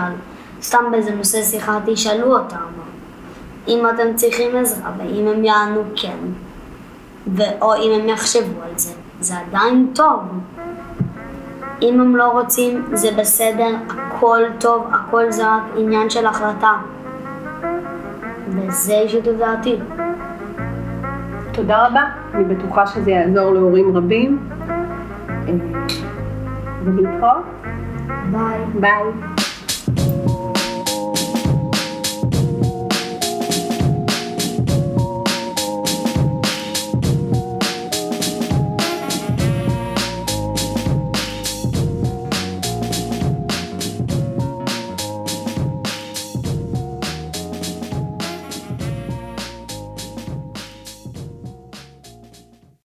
[0.62, 2.66] סתם באיזה נושא שיחה תשאלו אותם
[3.68, 6.18] אם אתם צריכים עזרה, ואם הם יענו כן,
[7.62, 10.20] או אם הם יחשבו על זה, זה עדיין טוב.
[11.82, 16.74] אם הם לא רוצים, זה בסדר, הכל טוב, הכל זה רק עניין של החלטה.
[18.50, 19.76] וזה אישית לדעתי.
[21.56, 22.04] תודה רבה,
[22.34, 24.50] אני בטוחה שזה יעזור להורים רבים.
[25.30, 25.54] אה,
[26.84, 27.44] ולהתראות.
[28.32, 28.60] ביי.
[28.80, 29.35] ביי.